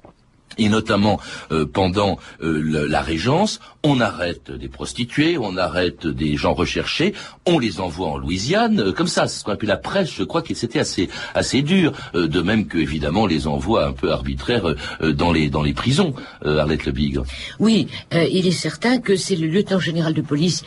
et 0.57 0.68
notamment 0.68 1.18
euh, 1.50 1.66
pendant 1.66 2.16
euh, 2.40 2.61
le- 2.62 2.87
la 2.87 3.02
Régence, 3.02 3.59
on 3.83 4.00
arrête 4.00 4.52
des 4.52 4.68
prostituées, 4.68 5.37
on 5.37 5.57
arrête 5.57 6.07
des 6.07 6.37
gens 6.37 6.54
recherchés, 6.54 7.12
on 7.44 7.59
les 7.59 7.80
envoie 7.80 8.07
en 8.09 8.18
Louisiane, 8.18 8.78
euh, 8.78 8.92
comme 8.92 9.09
ça, 9.09 9.26
c'est 9.26 9.40
ce 9.40 9.44
qu'on 9.44 9.50
appelle 9.50 9.68
la 9.68 9.76
presse, 9.76 10.11
je 10.12 10.22
crois 10.22 10.42
que 10.42 10.54
c'était 10.54 10.78
assez 10.78 11.09
assez 11.35 11.62
dur, 11.62 11.92
euh, 12.14 12.28
de 12.28 12.40
même 12.40 12.66
que 12.68 12.78
évidemment 12.78 13.26
les 13.26 13.48
envois 13.48 13.85
un 13.85 13.92
peu 13.92 14.12
arbitraires 14.12 14.66
euh, 15.00 15.12
dans 15.12 15.33
les 15.33 15.50
dans 15.50 15.62
les 15.62 15.72
prisons, 15.74 16.14
euh, 16.46 16.59
Arlette 16.59 16.87
Le 16.87 16.92
Bigre. 16.92 17.24
Oui, 17.59 17.88
euh, 18.14 18.24
il 18.30 18.46
est 18.46 18.52
certain 18.52 18.98
que 18.98 19.16
c'est 19.16 19.37
le 19.37 19.48
lieutenant 19.48 19.80
général 19.80 20.14
de 20.14 20.22
police 20.22 20.62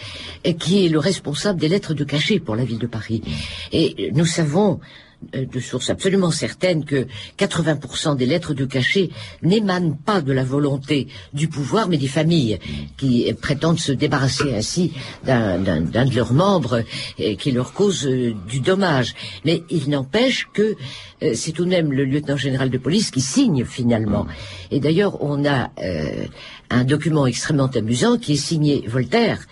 qui 0.59 0.85
est 0.85 0.89
le 0.89 0.99
responsable 0.99 1.61
des 1.61 1.69
lettres 1.69 1.93
de 1.93 2.03
cachet 2.03 2.39
pour 2.41 2.57
la 2.57 2.65
ville 2.65 2.79
de 2.79 2.87
Paris. 2.87 3.21
Et 3.71 3.95
euh, 3.99 4.09
nous 4.13 4.25
savons 4.25 4.81
de 5.33 5.59
source 5.59 5.89
absolument 5.89 6.31
certaine 6.31 6.85
que 6.85 7.07
80% 7.37 8.15
des 8.15 8.25
lettres 8.25 8.53
de 8.53 8.65
cachet 8.65 9.09
n'émanent 9.41 9.97
pas 10.05 10.21
de 10.21 10.31
la 10.31 10.43
volonté 10.43 11.07
du 11.33 11.47
pouvoir, 11.47 11.89
mais 11.89 11.97
des 11.97 12.07
familles 12.07 12.59
qui 12.97 13.29
euh, 13.29 13.33
prétendent 13.33 13.79
se 13.79 13.91
débarrasser 13.91 14.55
ainsi 14.55 14.93
d'un 15.25 15.57
de 15.59 16.15
leurs 16.15 16.33
membres 16.33 16.83
et 17.17 17.35
qui 17.35 17.51
leur 17.51 17.73
cause 17.73 18.05
euh, 18.05 18.33
du 18.47 18.59
dommage. 18.59 19.15
Mais 19.43 19.63
il 19.69 19.89
n'empêche 19.89 20.47
que 20.53 20.75
euh, 21.23 21.33
c'est 21.33 21.51
tout 21.51 21.65
de 21.65 21.69
même 21.69 21.91
le 21.91 22.05
lieutenant 22.05 22.37
général 22.37 22.69
de 22.69 22.77
police 22.77 23.11
qui 23.11 23.21
signe 23.21 23.65
finalement. 23.65 24.27
Et 24.71 24.79
d'ailleurs, 24.79 25.21
on 25.23 25.45
a 25.45 25.71
euh, 25.81 26.25
un 26.69 26.83
document 26.83 27.25
extrêmement 27.25 27.67
amusant 27.67 28.17
qui 28.17 28.33
est 28.33 28.35
signé 28.35 28.83
Voltaire 28.87 29.45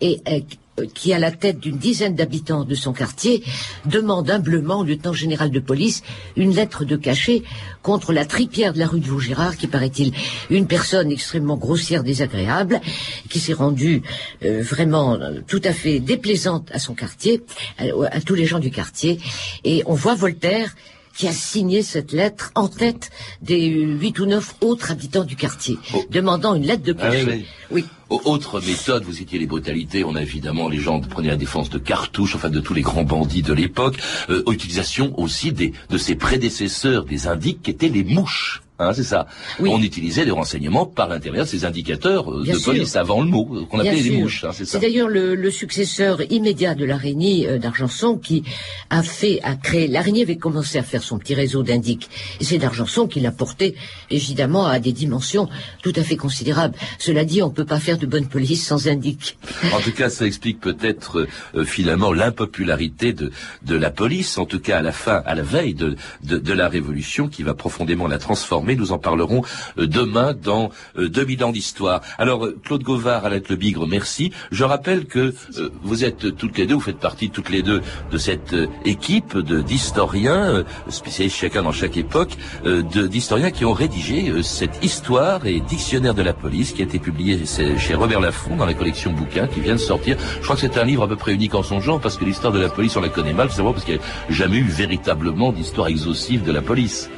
et 0.00 0.20
euh, 0.28 0.40
qui, 0.86 1.12
à 1.12 1.18
la 1.18 1.30
tête 1.30 1.58
d'une 1.60 1.78
dizaine 1.78 2.14
d'habitants 2.14 2.64
de 2.64 2.74
son 2.74 2.92
quartier, 2.92 3.42
demande 3.86 4.30
humblement 4.30 4.80
au 4.80 4.84
lieutenant 4.84 5.12
général 5.12 5.50
de 5.50 5.60
police 5.60 6.02
une 6.36 6.54
lettre 6.54 6.84
de 6.84 6.96
cachet 6.96 7.42
contre 7.82 8.12
la 8.12 8.24
tripière 8.24 8.72
de 8.72 8.78
la 8.78 8.86
rue 8.86 9.00
de 9.00 9.06
Vaugirard, 9.06 9.56
qui 9.56 9.66
paraît-il 9.66 10.12
une 10.50 10.66
personne 10.66 11.10
extrêmement 11.10 11.56
grossière, 11.56 12.02
désagréable, 12.02 12.80
qui 13.28 13.40
s'est 13.40 13.52
rendue 13.52 14.02
euh, 14.44 14.62
vraiment 14.62 15.14
euh, 15.14 15.40
tout 15.46 15.60
à 15.64 15.72
fait 15.72 16.00
déplaisante 16.00 16.70
à 16.72 16.78
son 16.78 16.94
quartier, 16.94 17.42
à, 17.78 17.84
à 18.10 18.20
tous 18.20 18.34
les 18.34 18.46
gens 18.46 18.58
du 18.60 18.70
quartier. 18.70 19.18
Et 19.64 19.82
on 19.86 19.94
voit 19.94 20.14
Voltaire 20.14 20.74
qui 21.16 21.28
a 21.28 21.32
signé 21.32 21.82
cette 21.82 22.12
lettre 22.12 22.50
en 22.54 22.68
tête 22.68 23.10
des 23.42 23.66
huit 23.66 24.18
ou 24.18 24.26
neuf 24.26 24.54
autres 24.60 24.90
habitants 24.90 25.24
du 25.24 25.36
quartier, 25.36 25.78
demandant 26.10 26.54
une 26.54 26.64
lettre 26.66 26.82
de 26.82 26.94
Ah 26.98 27.10
oui, 27.10 27.24
cachet. 27.24 27.44
oui. 27.70 27.84
Au- 28.08 28.20
Autre 28.24 28.60
méthode, 28.60 29.04
vous 29.04 29.12
citiez 29.14 29.38
les 29.38 29.46
brutalités, 29.46 30.04
on 30.04 30.14
a 30.14 30.22
évidemment 30.22 30.68
les 30.68 30.78
gens 30.78 31.00
qui 31.00 31.08
prenaient 31.08 31.28
la 31.28 31.36
défense 31.36 31.70
de 31.70 31.78
cartouches, 31.78 32.34
enfin 32.36 32.50
de 32.50 32.60
tous 32.60 32.74
les 32.74 32.82
grands 32.82 33.04
bandits 33.04 33.42
de 33.42 33.52
l'époque, 33.54 33.96
euh, 34.28 34.42
utilisation 34.50 35.18
aussi 35.18 35.52
des, 35.52 35.72
de 35.88 35.96
ses 35.98 36.14
prédécesseurs, 36.14 37.04
des 37.04 37.26
indiques 37.26 37.62
qui 37.62 37.70
étaient 37.70 37.88
les 37.88 38.04
mouches. 38.04 38.62
Hein, 38.82 38.92
c'est 38.94 39.04
ça. 39.04 39.26
On 39.60 39.80
utilisait 39.80 40.24
des 40.24 40.30
renseignements 40.30 40.86
par 40.86 41.08
l'intermédiaire 41.08 41.44
de 41.44 41.50
ces 41.50 41.64
indicateurs 41.64 42.30
euh, 42.32 42.44
de 42.44 42.52
sûr. 42.52 42.72
police 42.72 42.96
avant 42.96 43.22
le 43.22 43.28
mot, 43.28 43.48
euh, 43.52 43.64
qu'on 43.64 43.78
appelait 43.78 44.00
les 44.02 44.16
mouches. 44.18 44.44
Hein, 44.44 44.50
c'est 44.52 44.80
d'ailleurs 44.80 45.08
le, 45.08 45.34
le 45.34 45.50
successeur 45.50 46.20
immédiat 46.30 46.74
de 46.74 46.84
l'araignée 46.84 47.48
euh, 47.48 47.58
d'Argenson 47.58 48.16
qui 48.16 48.42
a 48.90 49.02
fait, 49.02 49.40
a 49.42 49.54
créé. 49.54 49.88
L'araignée 49.88 50.22
avait 50.22 50.36
commencé 50.36 50.78
à 50.78 50.82
faire 50.82 51.02
son 51.02 51.18
petit 51.18 51.34
réseau 51.34 51.62
d'indiques. 51.62 52.08
Et 52.40 52.44
c'est 52.44 52.58
d'Argenson 52.58 53.06
qui 53.06 53.20
l'a 53.20 53.32
porté, 53.32 53.74
évidemment, 54.10 54.66
à 54.66 54.78
des 54.78 54.92
dimensions 54.92 55.48
tout 55.82 55.92
à 55.96 56.02
fait 56.02 56.16
considérables. 56.16 56.74
Cela 56.98 57.24
dit, 57.24 57.42
on 57.42 57.48
ne 57.48 57.52
peut 57.52 57.64
pas 57.64 57.80
faire 57.80 57.98
de 57.98 58.06
bonne 58.06 58.26
police 58.26 58.66
sans 58.66 58.88
indiques. 58.88 59.36
En 59.72 59.80
tout 59.80 59.92
cas, 59.92 60.10
ça 60.10 60.26
explique 60.26 60.60
peut-être 60.60 61.26
euh, 61.54 61.64
finalement 61.64 62.12
l'impopularité 62.12 63.12
de, 63.12 63.30
de 63.64 63.76
la 63.76 63.90
police, 63.90 64.38
en 64.38 64.46
tout 64.46 64.60
cas 64.60 64.78
à 64.78 64.82
la 64.82 64.92
fin, 64.92 65.22
à 65.24 65.34
la 65.34 65.42
veille 65.42 65.74
de, 65.74 65.96
de, 66.24 66.38
de 66.38 66.52
la 66.52 66.68
Révolution, 66.68 67.28
qui 67.28 67.42
va 67.42 67.54
profondément 67.54 68.06
la 68.08 68.18
transformer. 68.18 68.71
Nous 68.76 68.92
en 68.92 68.98
parlerons 68.98 69.42
euh, 69.78 69.86
demain 69.86 70.34
dans 70.34 70.70
euh, 70.98 71.08
2000 71.08 71.44
ans 71.44 71.52
d'histoire. 71.52 72.00
Alors, 72.18 72.46
euh, 72.46 72.58
Claude 72.64 72.82
Gauvard, 72.82 73.24
Alette 73.24 73.48
Le 73.48 73.56
Bigre, 73.56 73.86
merci. 73.86 74.32
Je 74.50 74.64
rappelle 74.64 75.06
que 75.06 75.34
euh, 75.58 75.70
vous 75.82 76.04
êtes 76.04 76.36
toutes 76.36 76.58
les 76.58 76.66
deux, 76.66 76.74
vous 76.74 76.80
faites 76.80 76.98
partie 76.98 77.30
toutes 77.30 77.50
les 77.50 77.62
deux 77.62 77.82
de 78.10 78.18
cette 78.18 78.54
euh, 78.54 78.66
équipe 78.84 79.36
d'historiens, 79.38 80.44
euh, 80.54 80.64
spécialistes 80.88 81.36
chacun 81.36 81.62
dans 81.62 81.72
chaque 81.72 81.96
époque, 81.96 82.36
euh, 82.66 82.82
d'historiens 82.82 83.50
qui 83.50 83.64
ont 83.64 83.72
rédigé 83.72 84.30
euh, 84.30 84.42
cette 84.42 84.84
histoire 84.84 85.46
et 85.46 85.60
dictionnaire 85.60 86.14
de 86.14 86.22
la 86.22 86.32
police 86.32 86.72
qui 86.72 86.82
a 86.82 86.84
été 86.84 86.98
publié 86.98 87.40
chez 87.78 87.94
Robert 87.94 88.20
Laffont 88.20 88.56
dans 88.56 88.66
la 88.66 88.74
collection 88.74 89.12
bouquins 89.12 89.46
qui 89.46 89.60
vient 89.60 89.74
de 89.74 89.78
sortir. 89.80 90.16
Je 90.38 90.44
crois 90.44 90.56
que 90.56 90.62
c'est 90.62 90.78
un 90.78 90.84
livre 90.84 91.02
à 91.02 91.08
peu 91.08 91.16
près 91.16 91.34
unique 91.34 91.54
en 91.54 91.62
son 91.62 91.80
genre 91.80 92.00
parce 92.00 92.16
que 92.16 92.24
l'histoire 92.24 92.52
de 92.52 92.60
la 92.60 92.68
police 92.68 92.96
on 92.96 93.00
la 93.00 93.08
connaît 93.08 93.32
mal, 93.32 93.48
c'est 93.50 93.62
parce 93.62 93.84
qu'il 93.84 93.94
n'y 93.94 94.00
a 94.00 94.02
jamais 94.30 94.58
eu 94.58 94.64
véritablement 94.64 95.52
d'histoire 95.52 95.88
exhaustive 95.88 96.42
de 96.44 96.52
la 96.52 96.62
police. 96.62 97.08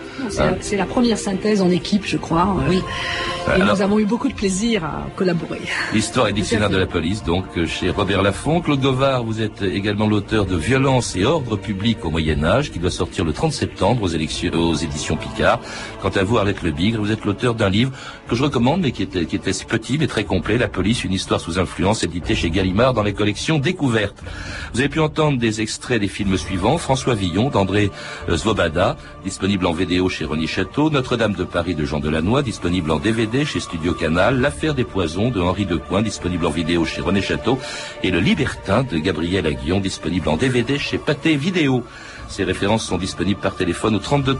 C'est 0.61 0.77
la, 0.77 0.87
première 0.87 1.19
synthèse 1.19 1.61
en 1.63 1.71
équipe, 1.71 2.05
je 2.07 2.17
crois. 2.17 2.57
Oui. 2.69 2.81
Et 3.47 3.51
Alors- 3.51 3.75
nous 3.77 3.83
avons 3.83 3.99
eu 3.99 4.07
beaucoup 4.07 4.29
de 4.29 4.35
plaisir 4.35 4.85
à 4.85 5.07
collaborer. 5.17 5.61
L'histoire 5.93 6.29
et 6.29 6.33
dictionnaire 6.33 6.71
de 6.71 6.79
la 6.79 6.87
police, 6.87 7.23
donc 7.25 7.45
chez 7.67 7.91
Robert 7.91 8.23
Laffont. 8.23 8.61
Claude 8.63 8.81
Govard, 8.81 9.23
vous 9.25 9.43
êtes 9.43 9.61
également 9.63 10.07
l'auteur 10.07 10.47
de 10.47 10.57
Violence 10.57 11.15
et 11.15 11.25
ordre 11.27 11.57
public 11.57 12.05
au 12.05 12.11
Moyen 12.11 12.43
Âge, 12.43 12.71
qui 12.73 12.79
doit 12.79 12.91
sortir 12.91 13.25
le 13.25 13.33
30 13.33 13.53
septembre 13.53 14.03
aux, 14.03 14.09
élections- 14.09 14.51
aux 14.55 14.75
éditions 14.75 15.17
Picard. 15.17 15.61
Quant 16.01 16.09
à 16.09 16.25
vous, 16.25 16.39
Arlette 16.39 16.63
Le 16.63 16.71
Bigre, 16.71 17.01
vous 17.03 17.13
êtes 17.13 17.25
l'auteur 17.27 17.55
d'un 17.55 17.69
livre 17.69 17.93
que 18.29 18.35
je 18.35 18.43
recommande, 18.43 18.81
mais 18.83 18.93
qui 18.93 19.03
était, 19.03 19.27
qui 19.27 19.37
était 19.37 19.53
petit, 19.67 19.99
mais 19.99 20.07
très 20.07 20.25
complet, 20.25 20.59
La 20.59 20.69
police, 20.69 21.05
une 21.05 21.13
histoire 21.13 21.41
sous 21.41 21.59
influence, 21.59 22.03
édité 22.03 22.35
chez 22.35 22.51
Gallimard 22.51 22.95
dans 22.95 23.03
les 23.03 23.13
collections 23.13 23.59
Découvertes. 23.59 24.23
Vous 24.73 24.81
avez 24.81 24.89
pu 24.89 25.01
entendre 25.01 25.39
des 25.39 25.61
extraits 25.61 26.01
des 26.01 26.09
films 26.09 26.37
suivants. 26.37 26.79
François 26.79 27.15
Villon, 27.15 27.51
d'André 27.51 27.91
euh, 28.29 28.37
Svoboda, 28.37 28.97
disponible 29.25 29.67
en 29.67 29.73
vidéo 29.73 30.09
chez 30.09 30.25
René 30.25 30.47
Château. 30.47 30.91
Notre-Dame 30.91 31.35
de 31.35 31.45
Paris 31.45 31.75
de 31.75 31.85
Jean 31.85 32.01
Delannoy, 32.01 32.43
disponible 32.43 32.91
en 32.91 32.99
DVD 32.99 33.45
chez 33.45 33.61
Studio 33.61 33.95
Canal. 33.95 34.41
L'affaire 34.41 34.75
des 34.75 34.85
poisons 34.85 35.31
de 35.31 35.41
Henri 35.41 35.67
Decoing, 35.67 36.03
disponible 36.03 36.47
en 36.47 36.51
vidéo 36.51 36.85
chez 36.85 37.01
René 37.01 37.21
Château. 37.21 37.59
Et 38.03 38.11
Le 38.11 38.21
Libertin 38.21 38.85
de 38.85 38.99
Gabriel 38.99 39.47
Aguillon, 39.47 39.81
disponible 39.81 40.29
en 40.29 40.37
DVD 40.37 40.79
chez 40.79 40.99
Pathé 40.99 41.37
Vidéo. 41.37 41.85
Ces 42.29 42.45
références 42.45 42.85
sont 42.87 42.99
disponibles 42.99 43.41
par 43.41 43.55
téléphone 43.55 43.95
au 43.95 43.99
32 43.99 44.39